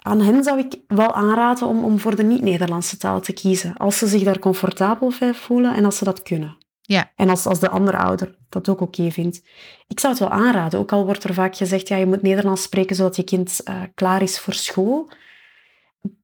[0.06, 3.76] aan hen zou ik wel aanraden om, om voor de niet-Nederlandse taal te kiezen.
[3.76, 6.56] Als ze zich daar comfortabel bij voelen en als ze dat kunnen.
[6.82, 7.12] Ja.
[7.16, 9.42] En als, als de andere ouder dat ook oké vindt.
[9.86, 12.62] Ik zou het wel aanraden, ook al wordt er vaak gezegd, ja, je moet Nederlands
[12.62, 15.10] spreken zodat je kind eh, klaar is voor school.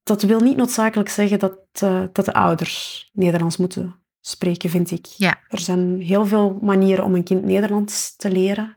[0.03, 5.07] Dat wil niet noodzakelijk zeggen dat, eh, dat de ouders Nederlands moeten spreken, vind ik.
[5.07, 5.41] Ja.
[5.49, 8.77] Er zijn heel veel manieren om een kind Nederlands te leren.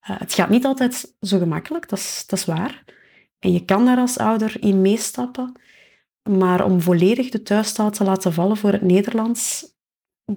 [0.00, 2.84] Eh, het gaat niet altijd zo gemakkelijk, dat is, dat is waar.
[3.40, 5.52] En je kan daar als ouder in meestappen.
[6.30, 9.66] Maar om volledig de thuistaal te laten vallen voor het Nederlands,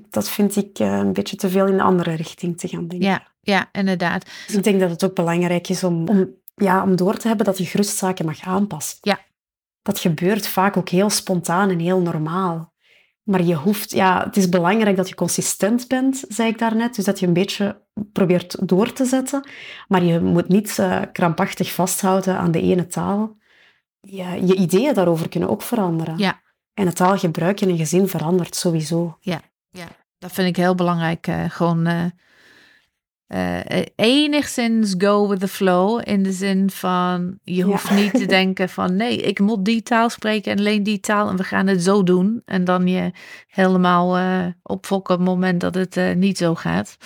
[0.10, 3.08] dat vind ik eh, een beetje te veel in de andere richting te gaan denken.
[3.08, 4.26] Ja, ja, inderdaad.
[4.47, 7.45] Dus ik denk dat het ook belangrijk is om, om, ja, om door te hebben
[7.45, 8.97] dat je gerust zaken mag aanpassen.
[9.01, 9.20] Ja.
[9.82, 12.72] Dat gebeurt vaak ook heel spontaan en heel normaal.
[13.24, 16.95] Maar je hoeft, ja, het is belangrijk dat je consistent bent, zei ik daarnet.
[16.95, 17.82] Dus dat je een beetje
[18.13, 19.47] probeert door te zetten.
[19.88, 23.38] Maar je moet niet eh, krampachtig vasthouden aan de ene taal.
[23.99, 26.17] Ja, je ideeën daarover kunnen ook veranderen.
[26.17, 26.41] Ja.
[26.74, 29.17] En het taalgebruik in een gezin verandert sowieso.
[29.19, 29.88] Ja, ja.
[30.17, 31.28] dat vind ik heel belangrijk.
[31.28, 32.05] eh, gewoon eh,
[33.34, 36.02] eh, enigszins go with the flow.
[36.04, 37.66] In de zin van, je Ja.
[37.66, 38.96] hoeft niet te denken van...
[38.96, 41.30] nee, ik moet die taal spreken en alleen die taal...
[41.30, 42.42] en we gaan het zo doen.
[42.46, 43.12] En dan je
[43.48, 46.98] helemaal eh opfokken op het moment dat het eh, niet zo gaat.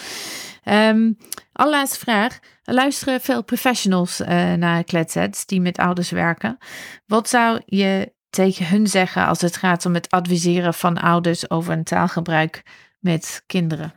[0.64, 1.12] Ehm
[1.52, 2.40] allerlaatste vraag.
[2.64, 6.58] Er luisteren veel professionals eh, naar Kletsets die met ouders werken.
[7.06, 11.74] Wat zou je tegen hun zeggen als het gaat om het adviseren van ouders over
[11.74, 12.64] een taalgebruik
[13.00, 13.94] met kinderen?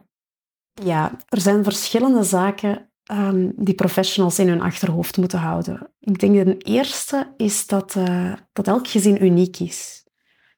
[0.75, 5.93] Ja, er zijn verschillende zaken ehm, die professionals in hun achterhoofd moeten houden.
[6.01, 10.05] Ik denk dat de eerste is dat, eh, dat elk gezin uniek is.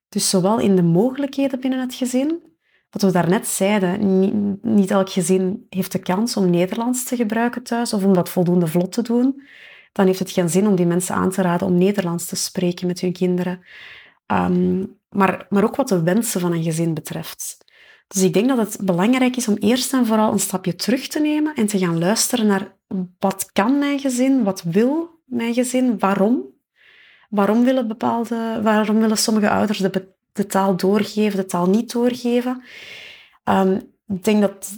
[0.08, 2.42] Dus zowel in de mogelijkheden binnen het gezin,
[2.90, 7.92] wat we daarnet zeiden, niet, elk gezin heeft de kans om Nederlands te gebruiken thuis
[7.92, 9.42] of om dat voldoende vlot te doen.
[9.92, 12.86] Dan heeft het geen zin om die mensen aan te raden om Nederlands te spreken
[12.86, 13.60] met hun kinderen.
[14.26, 17.61] Ehm, maar, maar ook wat de wensen van een gezin betreft.
[18.12, 21.20] Dus ik denk dat het belangrijk is om eerst en vooral een stapje terug te
[21.20, 22.74] nemen en te gaan luisteren naar
[23.18, 26.44] wat kan mijn gezin, wat wil mijn gezin, waarom.
[27.28, 32.62] Waarom willen, bepaalde, waarom willen sommige ouders de, de taal doorgeven, de taal niet doorgeven.
[33.44, 34.70] Ehm, ik denk dat,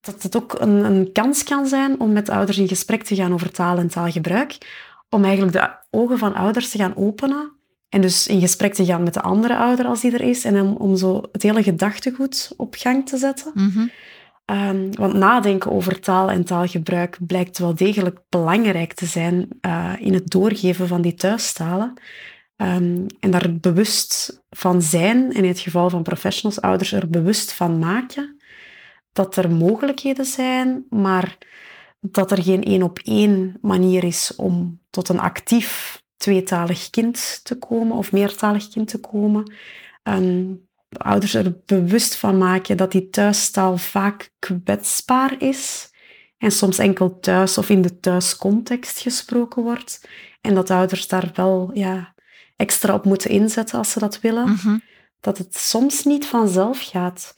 [0.00, 3.32] dat het ook een, een kans kan zijn om met ouders in gesprek te gaan
[3.32, 4.58] over taal en taalgebruik.
[5.08, 7.52] Om eigenlijk de ogen van ouders te gaan openen
[7.92, 10.44] en dus in gesprek te gaan met de andere ouder als die er is.
[10.44, 13.52] En om, om zo het hele gedachtegoed op gang te zetten.
[13.54, 13.86] Mhm.
[14.44, 20.14] Ehm, want nadenken over taal en taalgebruik blijkt wel degelijk belangrijk te zijn uh, in
[20.14, 21.92] het doorgeven van die thuistalen.
[22.56, 27.52] Um, en daar bewust van zijn, en in het geval van professionals, ouders er bewust
[27.52, 28.36] van maken
[29.12, 31.38] dat er mogelijkheden zijn, maar
[32.00, 37.58] dat er geen één op één manier is om tot een actief tweetalig kind te
[37.58, 39.52] komen of meertalig kind te komen.
[40.02, 45.90] Um, ouders er bewust van maken dat die thuistaal vaak kwetsbaar is
[46.38, 50.08] en soms enkel thuis of in de thuiscontext gesproken wordt.
[50.40, 52.14] En dat ouders daar wel ja,
[52.56, 54.48] extra op moeten inzetten als ze dat willen.
[54.48, 54.78] Mhm.
[55.20, 57.34] Dat het soms niet vanzelf gaat.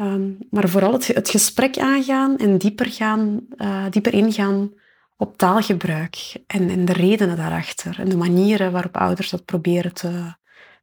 [0.00, 4.72] Um, maar vooral het, het, gesprek aangaan en dieper, gaan, uh, dieper ingaan
[5.20, 10.34] op taalgebruik en, de redenen daarachter en de manieren waarop ouders dat proberen te,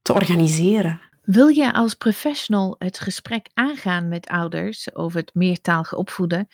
[0.02, 1.02] te organiseren.
[1.22, 6.48] Wil je als professional het gesprek aangaan met ouders over het meertalige opvoeden,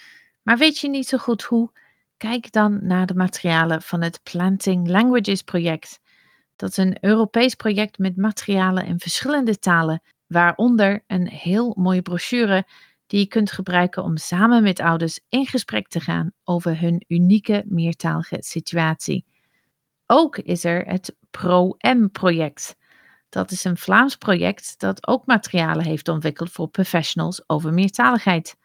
[0.44, 1.72] maar weet je niet zo goed hoe?
[2.18, 6.00] Kijk dan naar de materialen van het Planting Languages project.
[6.56, 12.66] Dat is een Europees project met materialen in verschillende talen, waaronder een heel mooie brochure
[13.14, 17.64] die je kunt gebruiken om samen met ouders in gesprek te gaan over hun unieke
[17.68, 19.26] meertalige situatie.
[20.06, 22.76] Ook is er het Pro-M-project.
[23.30, 28.56] Dat is een Vlaams project dat ook materialen heeft ontwikkeld voor professionals over meertaligheid.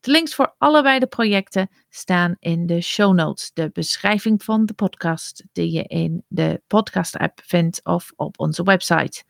[0.00, 4.74] De links voor allebei de projecten staan in de show notes, de beschrijving van de
[4.74, 9.24] podcast die je in de podcast-app vindt of op onze website.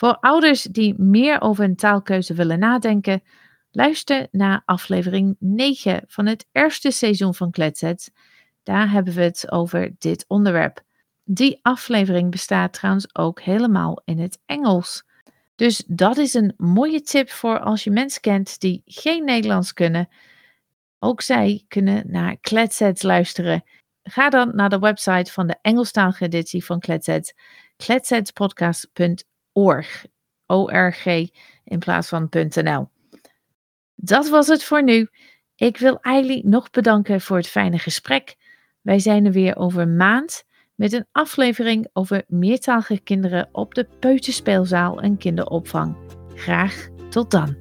[0.00, 3.22] Voor ouders die meer over een taalkeuze willen nadenken,
[3.70, 8.10] luister naar aflevering 9 van het eerste seizoen van Kletsets.
[8.62, 10.82] Daar hebben we het over dit onderwerp.
[11.24, 15.04] Die aflevering bestaat trouwens ook helemaal in het Engels.
[15.54, 20.08] Dus dat is een mooie tip voor als je mensen kent die geen Nederlands kunnen.
[20.98, 23.64] Ook zij kunnen naar Kletsets luisteren.
[24.02, 27.34] Ga dan naar de website van de Engelstalige editie van Kletsets,
[27.76, 30.04] kletsetspodcast.nl org.
[30.46, 31.06] O-R-G
[31.64, 32.88] in plaats van .nl.
[33.94, 35.08] Dat was het voor nu.
[35.56, 38.36] Ik wil Eileen nog bedanken voor het fijne gesprek.
[38.80, 40.44] Wij zijn er weer over een maand
[40.74, 45.96] met een aflevering over meertalige kinderen op de peuterspeelzaal en kinderopvang.
[46.34, 47.56] Graag tot dan.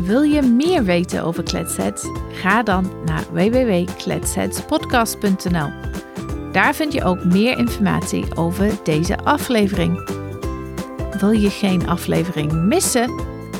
[0.00, 2.04] Wil je meer weten over Kletsets?
[2.32, 5.70] Ga dan naar www.kletsetspodcast.nl.
[6.52, 10.19] Daar vind je ook meer informatie over deze aflevering.
[11.20, 13.10] Wil je geen aflevering missen?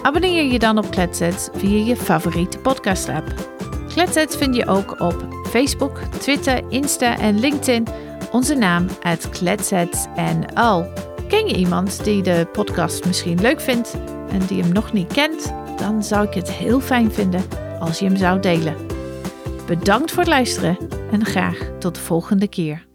[0.02, 3.34] Abonneer je dan op Kletsets via je favoriete podcast-app.
[3.88, 7.86] Kletsets vind je ook op Facebook, Twitter, Insta en LinkedIn.
[8.32, 10.86] Onze naam uit Kletsetsnl.
[11.28, 13.96] Ken je iemand die de podcast misschien leuk vindt
[14.28, 15.52] en die hem nog niet kent?
[15.76, 17.42] Dan zou ik het heel fijn vinden
[17.78, 18.76] als je hem zou delen.
[19.66, 20.76] Bedankt voor het luisteren
[21.11, 22.88] en graag tot de volgende keer.